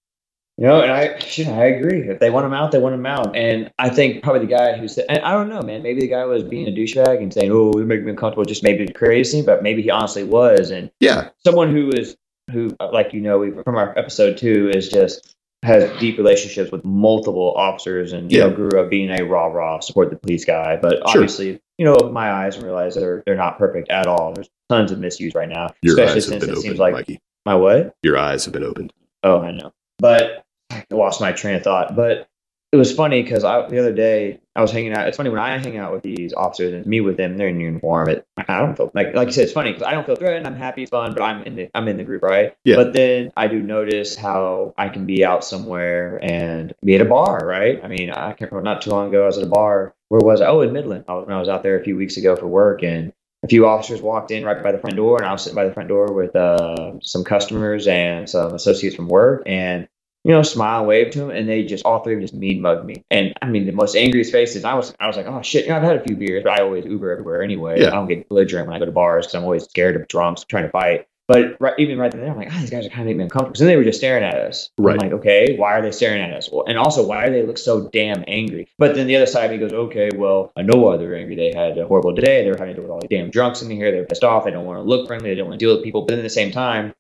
You 0.58 0.68
know, 0.68 0.82
and 0.82 0.92
I, 0.92 1.18
shit, 1.20 1.48
I 1.48 1.66
agree. 1.66 2.02
If 2.08 2.20
they 2.20 2.30
want 2.30 2.46
him 2.46 2.54
out, 2.54 2.72
they 2.72 2.78
want 2.78 2.94
him 2.94 3.06
out. 3.06 3.36
And 3.36 3.72
I 3.80 3.90
think 3.90 4.22
probably 4.22 4.42
the 4.42 4.52
guy 4.54 4.78
who 4.78 4.88
said, 4.88 5.06
and 5.10 5.20
I 5.20 5.32
don't 5.32 5.50
know, 5.50 5.62
man. 5.62 5.82
Maybe 5.82 6.02
the 6.02 6.08
guy 6.08 6.24
was 6.26 6.44
being 6.44 6.68
a 6.68 6.72
douchebag 6.72 7.18
and 7.18 7.34
saying, 7.34 7.52
"Oh, 7.52 7.72
you 7.76 7.86
make 7.86 8.04
me 8.04 8.12
uncomfortable," 8.12 8.46
just 8.46 8.62
maybe 8.62 8.86
crazy, 8.88 9.42
but 9.42 9.64
maybe 9.64 9.82
he 9.82 9.90
honestly 9.90 10.24
was. 10.24 10.70
And 10.70 10.92
Yeah, 11.00 11.30
someone 11.44 11.72
who 11.74 11.90
is 11.90 12.16
who, 12.52 12.76
like 12.92 13.14
you 13.14 13.22
know, 13.22 13.40
we 13.40 13.52
from 13.64 13.76
our 13.76 13.98
episode 13.98 14.38
two, 14.38 14.70
is 14.74 14.90
just 14.90 15.36
has 15.64 15.90
deep 16.00 16.18
relationships 16.18 16.72
with 16.72 16.84
multiple 16.84 17.54
officers 17.56 18.14
and 18.14 18.32
you 18.32 18.40
Yeah. 18.40 18.48
know 18.48 18.56
grew 18.56 18.80
up 18.80 18.90
being 18.90 19.10
a 19.12 19.24
rah 19.24 19.46
rah 19.46 19.80
support 19.80 20.10
the 20.10 20.16
police 20.18 20.44
guy. 20.44 20.76
But 20.76 20.98
Sure. 20.98 21.22
obviously, 21.22 21.60
you 21.78 21.86
know, 21.86 21.96
my 22.12 22.32
eyes 22.32 22.56
and 22.56 22.66
realize 22.66 22.94
they're 22.96 23.24
they're 23.26 23.36
not 23.36 23.58
perfect 23.58 23.90
at 23.90 24.06
all. 24.06 24.34
There's 24.34 24.50
tons 24.70 24.92
of 24.92 25.00
misuse 25.00 25.34
right 25.34 25.50
now, 25.50 25.70
Your 25.82 25.94
especially 25.94 26.22
since 26.22 26.44
it 26.44 26.58
seems 26.58 26.78
like 26.78 26.94
Mikey. 26.94 27.20
My 27.46 27.56
what? 27.56 27.96
Your 28.04 28.18
eyes 28.18 28.46
have 28.46 28.54
been 28.54 28.64
opened. 28.64 28.94
Oh, 29.24 29.42
I 29.42 29.52
know. 29.52 29.74
But 29.98 30.46
I 30.72 30.86
lost 30.90 31.22
my 31.22 31.32
train 31.32 31.56
of 31.56 31.64
thought. 31.64 31.96
But 31.96 32.28
it 32.72 32.78
was 32.78 32.94
funny 32.94 33.22
because 33.22 33.44
I 33.44 33.68
the 33.68 33.80
other 33.80 33.94
day 33.94 34.40
I 34.56 34.62
was 34.62 34.72
hanging 34.72 34.94
out. 34.94 35.08
It's 35.08 35.18
funny 35.18 35.30
when 35.30 35.40
I 35.40 35.58
hang 35.58 35.78
out 35.78 35.92
with 35.92 36.04
these 36.04 36.34
officers 36.34 36.74
and 36.74 36.86
meet 36.86 37.02
with 37.02 37.18
them. 37.18 37.38
They're 37.38 37.50
in 37.50 37.60
uniform. 37.60 38.10
It, 38.10 38.26
I 38.38 38.60
don't 38.60 38.76
feel 38.78 38.92
like 38.94 39.14
like 39.14 39.28
you 39.28 39.34
said. 39.34 39.44
It's 39.44 39.54
funny 39.54 39.74
because 39.74 39.86
I 39.86 39.92
don't 39.92 40.06
feel 40.06 40.16
threatened. 40.16 40.48
I'm 40.48 40.56
happy, 40.56 40.84
it's 40.84 40.90
fun, 40.90 41.14
but 41.14 41.22
I'm 41.22 41.44
in 41.44 41.56
the 41.56 41.70
I'm 41.76 41.88
in 41.90 41.98
the 41.98 42.06
group, 42.06 42.24
right? 42.24 42.56
Yeah. 42.64 42.78
But 42.78 42.94
then 42.94 43.32
I 43.36 43.48
do 43.48 43.62
notice 43.62 44.16
how 44.16 44.74
I 44.78 44.88
can 44.88 45.06
be 45.06 45.26
out 45.26 45.44
somewhere 45.44 46.20
and 46.24 46.74
be 46.84 46.96
at 46.96 47.02
a 47.02 47.06
bar, 47.06 47.46
right? 47.46 47.84
I 47.84 47.90
mean, 47.90 48.10
I 48.10 48.32
can't 48.34 48.52
remember 48.52 48.70
not 48.70 48.82
too 48.82 48.92
long 48.92 49.10
ago 49.10 49.24
I 49.24 49.28
was 49.28 49.38
at 49.38 49.44
a 49.44 49.50
bar. 49.50 49.94
Where 50.08 50.22
was 50.22 50.40
I? 50.40 50.48
Oh, 50.48 50.62
in 50.62 50.72
Midland. 50.72 51.06
I 51.10 51.14
was, 51.16 51.28
when 51.28 51.36
I 51.36 51.40
was 51.40 51.50
out 51.50 51.64
there 51.64 51.78
a 51.78 51.84
few 51.84 51.98
weeks 51.98 52.18
ago 52.18 52.36
for 52.36 52.48
work 52.48 52.84
and. 52.84 53.14
A 53.44 53.48
few 53.48 53.66
officers 53.66 54.02
walked 54.02 54.32
in 54.32 54.44
right 54.44 54.62
by 54.62 54.72
the 54.72 54.78
front 54.78 54.96
door, 54.96 55.18
and 55.18 55.26
I 55.26 55.32
was 55.32 55.44
sitting 55.44 55.56
by 55.56 55.66
the 55.66 55.74
front 55.74 55.90
door 55.90 56.14
with 56.14 56.36
uh, 56.36 57.00
some 57.02 57.24
customers 57.24 57.88
and 57.88 58.30
some 58.30 58.54
associates 58.54 58.96
from 58.96 59.08
work. 59.08 59.44
And 59.46 59.88
you 60.24 60.32
know, 60.32 60.44
smile 60.44 60.86
wave 60.86 61.12
to 61.12 61.20
them, 61.20 61.32
and 61.32 61.50
they 61.50 61.64
just 61.64 61.84
all 61.84 62.04
three 62.04 62.14
of 62.14 62.20
them 62.20 62.28
just 62.28 62.36
mean 62.36 62.62
mugged 62.62 62.86
me. 62.86 63.04
And 63.10 63.34
I 63.42 63.48
mean, 63.48 63.66
the 63.66 63.72
most 63.72 63.96
angriest 63.96 64.32
faces. 64.32 64.64
I 64.64 64.76
was, 64.76 64.94
I 65.00 65.08
was 65.08 65.18
like, 65.18 65.26
oh 65.26 65.42
shit, 65.42 65.66
you 65.66 65.72
know, 65.72 65.78
I've 65.78 65.84
had 65.84 65.96
a 65.96 66.04
few 66.04 66.16
beers, 66.16 66.44
but 66.44 66.60
I 66.60 66.64
always 66.64 66.86
Uber 66.86 67.12
everywhere 67.12 67.42
anyway. 67.42 67.82
Yeah. 67.82 67.88
I 67.88 67.92
don't 67.92 68.08
get 68.08 68.30
belligerent 68.30 68.68
when 68.68 68.76
I 68.76 68.80
go 68.80 68.86
to 68.86 68.92
bars 68.92 69.26
because 69.26 69.36
I'm 69.36 69.44
always 69.44 69.64
scared 69.64 69.96
of 69.96 70.08
drunks 70.08 70.44
trying 70.44 70.66
to 70.66 70.70
fight. 70.70 71.08
But 71.32 71.58
right, 71.62 71.74
even 71.80 71.98
right 71.98 72.12
then, 72.12 72.30
I'm 72.30 72.36
like, 72.36 72.50
ah, 72.52 72.58
these 72.60 72.70
guys 72.70 72.86
are 72.86 72.89
kind 72.89 73.02
of 73.02 73.06
making 73.06 73.20
me 73.20 73.24
uncomfortable. 73.24 73.56
So 73.56 73.63
then 73.63 73.72
they 73.72 73.78
were 73.78 73.84
just 73.84 74.00
staring 74.00 74.24
at 74.24 74.36
us. 74.36 74.70
Right. 74.78 74.94
I'm 74.94 74.98
like, 74.98 75.20
okay, 75.20 75.56
why 75.58 75.78
are 75.78 75.82
they 75.82 75.91
staring 75.91 76.22
at 76.22 76.34
us? 76.34 76.50
Well, 76.52 76.65
and 76.67 76.78
also, 76.78 77.06
why 77.06 77.26
do 77.26 77.32
they 77.32 77.44
look 77.44 77.58
so 77.58 77.89
damn 77.89 78.24
angry? 78.28 78.67
But 78.78 78.96
then 78.96 79.08
the 79.08 79.15
other 79.15 79.26
side 79.26 79.46
of 79.46 79.52
me 79.52 79.58
goes, 79.58 79.72
okay, 79.72 80.10
well, 80.15 80.52
I 80.58 80.63
know 80.63 80.80
why 80.80 80.98
they're 80.98 81.15
angry. 81.15 81.36
They 81.36 81.54
had 81.54 81.78
a 81.78 81.88
horrible 81.88 82.13
day. 82.13 82.44
They 82.44 82.52
were 82.52 82.58
having 82.58 82.76
to 82.76 82.82
deal 82.82 82.84
with 82.84 82.91
all 82.91 83.00
these 83.00 83.10
damn 83.10 83.30
drunks 83.30 83.62
in 83.62 83.70
here. 83.70 83.91
They're 83.91 84.06
pissed 84.06 84.24
off. 84.24 84.46
They 84.46 84.52
don't 84.52 84.65
want 84.65 84.80
to 84.80 84.84
look 84.84 85.08
friendly. 85.08 85.30
They 85.30 85.36
don't 85.36 85.48
want 85.48 85.60
to 85.60 85.65
deal 85.65 85.76
with 85.76 85.84
people. 85.84 86.02
But 86.02 86.10
then 86.10 86.20
at 86.20 86.24
the 86.24 86.30
same 86.30 86.52
time, 86.52 86.94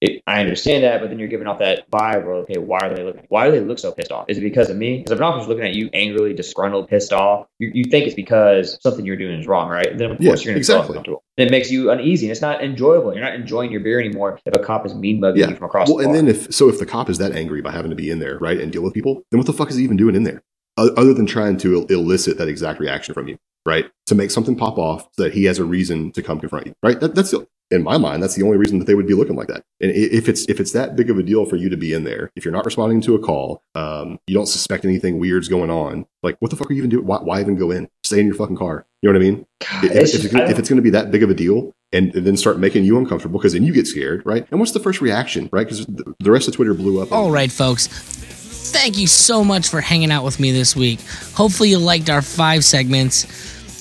it, 0.00 0.22
I 0.26 0.40
understand 0.40 0.84
that, 0.84 1.00
but 1.00 1.10
then 1.10 1.18
you're 1.18 1.28
giving 1.28 1.46
off 1.48 1.58
that 1.58 1.90
vibe 1.90 2.24
where, 2.24 2.34
okay, 2.36 2.58
why 2.58 2.78
are 2.80 2.94
they 2.94 3.02
looking? 3.02 3.24
Why 3.28 3.46
do 3.46 3.52
they 3.52 3.60
look 3.60 3.78
so 3.80 3.90
pissed 3.90 4.12
off? 4.12 4.26
Is 4.28 4.38
it 4.38 4.42
because 4.42 4.70
of 4.70 4.76
me? 4.76 4.98
Because 4.98 5.12
if 5.12 5.18
an 5.18 5.24
officer's 5.24 5.48
looking 5.48 5.64
at 5.64 5.74
you 5.74 5.90
angrily, 5.92 6.34
disgruntled, 6.34 6.88
pissed 6.88 7.12
off, 7.12 7.46
you, 7.58 7.70
you 7.74 7.84
think 7.90 8.06
it's 8.06 8.14
because 8.14 8.78
something 8.80 9.04
you're 9.04 9.16
doing 9.16 9.40
is 9.40 9.46
wrong, 9.46 9.68
right? 9.68 9.96
Then 9.98 10.12
of 10.12 10.20
Yeah, 10.20 10.30
course 10.30 10.44
you're 10.44 10.52
going 10.52 10.56
to 10.56 10.58
exactly. 10.60 10.82
feel 10.82 10.90
uncomfortable. 10.90 11.24
Then 11.36 11.48
it 11.48 11.50
makes 11.50 11.70
you 11.70 11.90
uneasy, 11.90 12.26
and 12.26 12.30
it's 12.32 12.40
not 12.40 12.62
enjoyable. 12.62 13.12
You're 13.12 13.24
not 13.24 13.34
enjoying 13.34 13.72
your 13.72 13.80
beer 13.80 13.98
anymore 13.98 14.38
if 14.46 14.54
a 14.54 14.58
cop 14.60 14.86
is 14.86 14.94
mean 14.94 15.20
mugging 15.20 15.40
Yeah. 15.40 15.48
you 15.50 15.56
from 15.56 15.66
across 15.66 15.88
Well, 15.88 15.98
the 15.98 16.04
and 16.04 16.12
bar. 16.12 16.22
then 16.22 16.28
if 16.28 16.52
so, 16.54 16.68
if 16.68 16.78
the 16.78 16.86
cop 16.86 17.10
is 17.10 17.18
that 17.18 17.32
angry 17.32 17.60
by 17.60 17.72
having 17.72 17.90
to 17.90 17.96
be 17.96 18.10
in 18.10 18.20
there, 18.20 18.38
right, 18.38 18.60
and 18.60 18.70
deal 18.72 18.82
with 18.82 18.94
people, 18.94 19.22
then 19.30 19.38
what 19.38 19.46
the 19.46 19.52
fuck 19.52 19.70
is 19.70 19.76
he 19.76 19.82
even 19.84 19.96
doing 19.96 20.14
in 20.14 20.22
there, 20.22 20.42
other 20.76 21.12
than 21.12 21.26
trying 21.26 21.56
to 21.58 21.84
elicit 21.86 22.38
that 22.38 22.46
exact 22.48 22.78
reaction 22.78 23.14
from 23.14 23.26
you, 23.26 23.36
right, 23.66 23.90
to 24.06 24.14
make 24.14 24.30
something 24.30 24.54
pop 24.56 24.78
off 24.78 25.08
so 25.16 25.24
that 25.24 25.34
he 25.34 25.44
has 25.44 25.58
a 25.58 25.64
reason 25.64 26.12
to 26.12 26.22
come 26.22 26.38
confront 26.38 26.66
you, 26.66 26.74
right? 26.84 27.00
That, 27.00 27.16
that's 27.16 27.32
the, 27.32 27.46
in 27.70 27.82
my 27.82 27.98
mind, 27.98 28.22
that's 28.22 28.34
the 28.34 28.42
only 28.42 28.56
reason 28.56 28.78
that 28.78 28.86
they 28.86 28.94
would 28.94 29.06
be 29.06 29.14
looking 29.14 29.36
like 29.36 29.48
that. 29.48 29.62
And 29.80 29.90
if 29.92 30.28
it's 30.28 30.48
if 30.48 30.60
it's 30.60 30.72
that 30.72 30.96
big 30.96 31.10
of 31.10 31.18
a 31.18 31.22
deal 31.22 31.44
for 31.44 31.56
you 31.56 31.68
to 31.68 31.76
be 31.76 31.92
in 31.92 32.04
there, 32.04 32.30
if 32.34 32.44
you're 32.44 32.52
not 32.52 32.64
responding 32.64 33.00
to 33.02 33.14
a 33.14 33.18
call, 33.18 33.62
um, 33.74 34.18
you 34.26 34.34
don't 34.34 34.46
suspect 34.46 34.84
anything 34.84 35.18
weird's 35.18 35.48
going 35.48 35.70
on, 35.70 36.06
like 36.22 36.36
what 36.40 36.50
the 36.50 36.56
fuck 36.56 36.70
are 36.70 36.72
you 36.72 36.78
even 36.78 36.90
doing? 36.90 37.06
Why, 37.06 37.18
why 37.18 37.40
even 37.40 37.56
go 37.56 37.70
in? 37.70 37.88
Stay 38.04 38.20
in 38.20 38.26
your 38.26 38.34
fucking 38.34 38.56
car. 38.56 38.86
You 39.02 39.12
know 39.12 39.18
what 39.18 39.24
I 39.24 39.30
mean? 39.30 39.46
God, 39.60 39.84
if, 39.84 39.92
it's 39.92 40.14
if 40.14 40.24
it's 40.24 40.32
gonna, 40.32 40.48
if 40.48 40.58
it's 40.58 40.68
going 40.68 40.78
to 40.78 40.82
be 40.82 40.90
that 40.90 41.10
big 41.10 41.22
of 41.22 41.30
a 41.30 41.34
deal 41.34 41.74
and, 41.92 42.14
and 42.14 42.26
then 42.26 42.36
start 42.36 42.58
making 42.58 42.84
you 42.84 42.98
uncomfortable 42.98 43.38
because 43.38 43.52
then 43.52 43.62
you 43.62 43.72
get 43.72 43.86
scared 43.86 44.22
right 44.26 44.46
and 44.50 44.60
what's 44.60 44.72
the 44.72 44.80
first 44.80 45.00
reaction 45.00 45.48
right 45.52 45.64
because 45.64 45.86
the, 45.86 46.14
the 46.18 46.30
rest 46.30 46.48
of 46.48 46.54
twitter 46.54 46.74
blew 46.74 47.00
up 47.00 47.12
All 47.12 47.30
right, 47.30 47.50
folks. 47.50 47.86
Thank 47.86 48.98
you 48.98 49.06
so 49.06 49.42
much 49.42 49.68
for 49.68 49.80
hanging 49.80 50.10
out 50.10 50.24
with 50.24 50.38
me 50.38 50.52
this 50.52 50.76
week. 50.76 51.00
Hopefully, 51.34 51.70
you 51.70 51.78
liked 51.78 52.10
our 52.10 52.20
five 52.20 52.64
segments. 52.64 53.22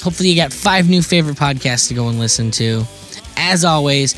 Hopefully, 0.02 0.30
you 0.30 0.36
got 0.36 0.54
five 0.54 0.90
new 0.90 1.02
favorite 1.02 1.36
podcasts 1.36 1.90
to 1.90 1.94
go 1.94 2.08
and 2.08 2.20
listen 2.20 2.52
to. 2.52 2.86
As 3.38 3.64
always, 3.64 4.14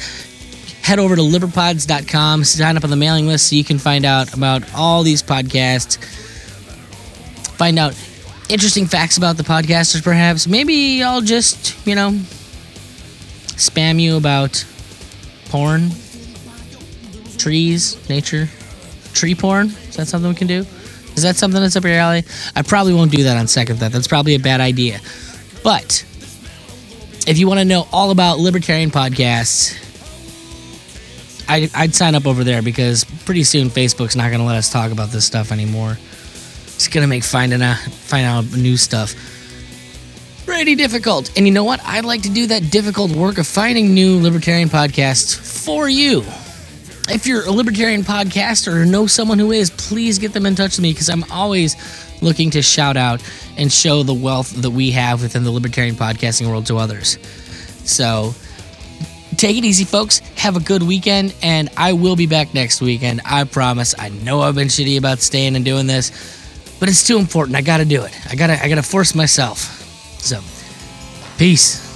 head 0.82 1.00
over 1.00 1.16
to 1.16 1.22
liberpods.com, 1.22 2.44
sign 2.44 2.78
up 2.78 2.84
on 2.84 2.90
the 2.90 2.96
mailing 2.96 3.28
list 3.28 3.50
so 3.50 3.56
you 3.56 3.64
can 3.64 3.78
find 3.78 4.06
out 4.06 4.34
about 4.34 4.64
all 4.74 5.04
these 5.04 5.22
podcasts. 5.22 6.04
Find 7.58 7.78
out 7.78 7.94
interesting 8.50 8.88
facts 8.88 9.18
about 9.18 9.38
the 9.38 9.44
podcasters, 9.44 10.04
perhaps. 10.04 10.48
Maybe 10.48 11.04
I'll 11.04 11.22
just, 11.22 11.86
you 11.86 11.96
know, 11.96 12.12
spam 13.58 14.00
you 14.00 14.18
about 14.18 14.66
porn, 15.50 15.90
trees, 17.38 18.10
nature 18.10 18.50
tree 19.14 19.36
porn? 19.36 19.68
Is 19.68 19.98
that 19.98 20.08
something 20.08 20.30
we 20.30 20.36
can 20.36 20.48
do? 20.48 20.66
Is 21.16 21.24
that 21.24 21.36
something 21.36 21.62
that's 21.62 21.76
up 21.76 21.84
your 21.84 21.94
alley? 21.94 22.24
I 22.56 22.62
probably 22.62 22.94
won't 22.94 23.12
do 23.12 23.24
that 23.24 23.38
on 23.38 23.48
second 23.48 23.78
thought. 23.78 23.92
That's 23.92 24.08
probably 24.08 24.36
a 24.36 24.40
bad 24.40 24.62
idea. 24.62 25.00
But 25.64 26.06
if 27.30 27.38
you 27.38 27.48
want 27.48 27.60
to 27.60 27.66
know 27.66 27.88
all 27.92 28.10
about 28.10 28.40
libertarian 28.40 28.90
podcasts, 28.90 29.78
I, 31.48 31.70
I'd 31.76 31.94
sign 31.94 32.16
up 32.16 32.26
over 32.26 32.44
there 32.44 32.64
because 32.64 33.04
pretty 33.24 33.44
soon 33.44 33.70
Facebook's 33.70 34.16
not 34.16 34.30
going 34.30 34.40
to 34.40 34.46
let 34.46 34.56
us 34.56 34.72
talk 34.72 34.92
about 34.92 35.10
this 35.10 35.26
stuff 35.26 35.52
anymore. 35.52 35.92
It's 36.66 36.88
going 36.88 37.04
to 37.04 37.08
make 37.08 37.24
finding 37.24 37.62
out 37.62 37.78
find 37.78 38.26
out 38.26 38.52
new 38.58 38.78
stuff 38.78 39.14
pretty 40.48 40.74
difficult. 40.74 41.32
And 41.38 41.46
you 41.46 41.54
know 41.54 41.64
what? 41.64 41.80
I'd 41.86 42.04
like 42.04 42.24
to 42.24 42.30
do 42.32 42.48
that 42.48 42.72
difficult 42.72 43.12
work 43.12 43.38
of 43.38 43.46
finding 43.46 43.94
new 43.94 44.20
libertarian 44.20 44.68
podcasts 44.68 45.36
for 45.36 45.88
you. 45.88 46.22
If 47.14 47.28
you're 47.28 47.46
a 47.46 47.52
libertarian 47.52 48.02
podcaster 48.02 48.74
or 48.74 48.86
know 48.88 49.06
someone 49.06 49.38
who 49.38 49.52
is, 49.52 49.70
please 49.70 50.18
get 50.18 50.34
them 50.34 50.48
in 50.48 50.56
touch 50.56 50.78
with 50.78 50.82
me 50.82 50.94
because 50.94 51.10
I'm 51.10 51.24
always 51.32 51.76
looking 52.22 52.50
to 52.52 52.62
shout 52.62 52.98
out 52.98 53.24
and 53.58 53.72
show 53.72 54.04
the 54.04 54.14
wealth 54.14 54.52
that 54.62 54.70
we 54.70 54.92
have 54.92 55.22
within 55.22 55.44
the 55.44 55.52
libertarian 55.52 55.96
podcasting 55.96 56.48
world 56.48 56.66
to 56.68 56.78
others. 56.78 57.18
So 57.86 58.34
take 59.38 59.58
it 59.58 59.66
easy, 59.66 59.86
folks. 59.86 60.20
Have 60.36 60.56
a 60.58 60.60
good 60.60 60.84
weekend, 60.84 61.34
and 61.42 61.70
I 61.78 61.94
will 61.94 62.16
be 62.16 62.28
back 62.28 62.54
next 62.54 62.82
weekend. 62.82 63.22
I 63.26 63.44
promise. 63.46 63.96
I 63.98 64.10
know 64.10 64.42
I've 64.42 64.56
been 64.56 64.68
shitty 64.68 64.98
about 64.98 65.20
staying 65.20 65.56
and 65.56 65.66
doing 65.66 65.88
this, 65.88 66.12
but 66.80 66.90
it's 66.90 67.06
too 67.06 67.18
important. 67.18 67.56
I 67.56 67.62
gotta 67.62 67.86
do 67.86 68.04
it. 68.04 68.18
I 68.30 68.36
gotta 68.36 68.62
I 68.64 68.70
gotta 68.70 68.84
force 68.84 69.16
myself. 69.16 69.60
So 70.22 70.42
peace. 71.38 71.89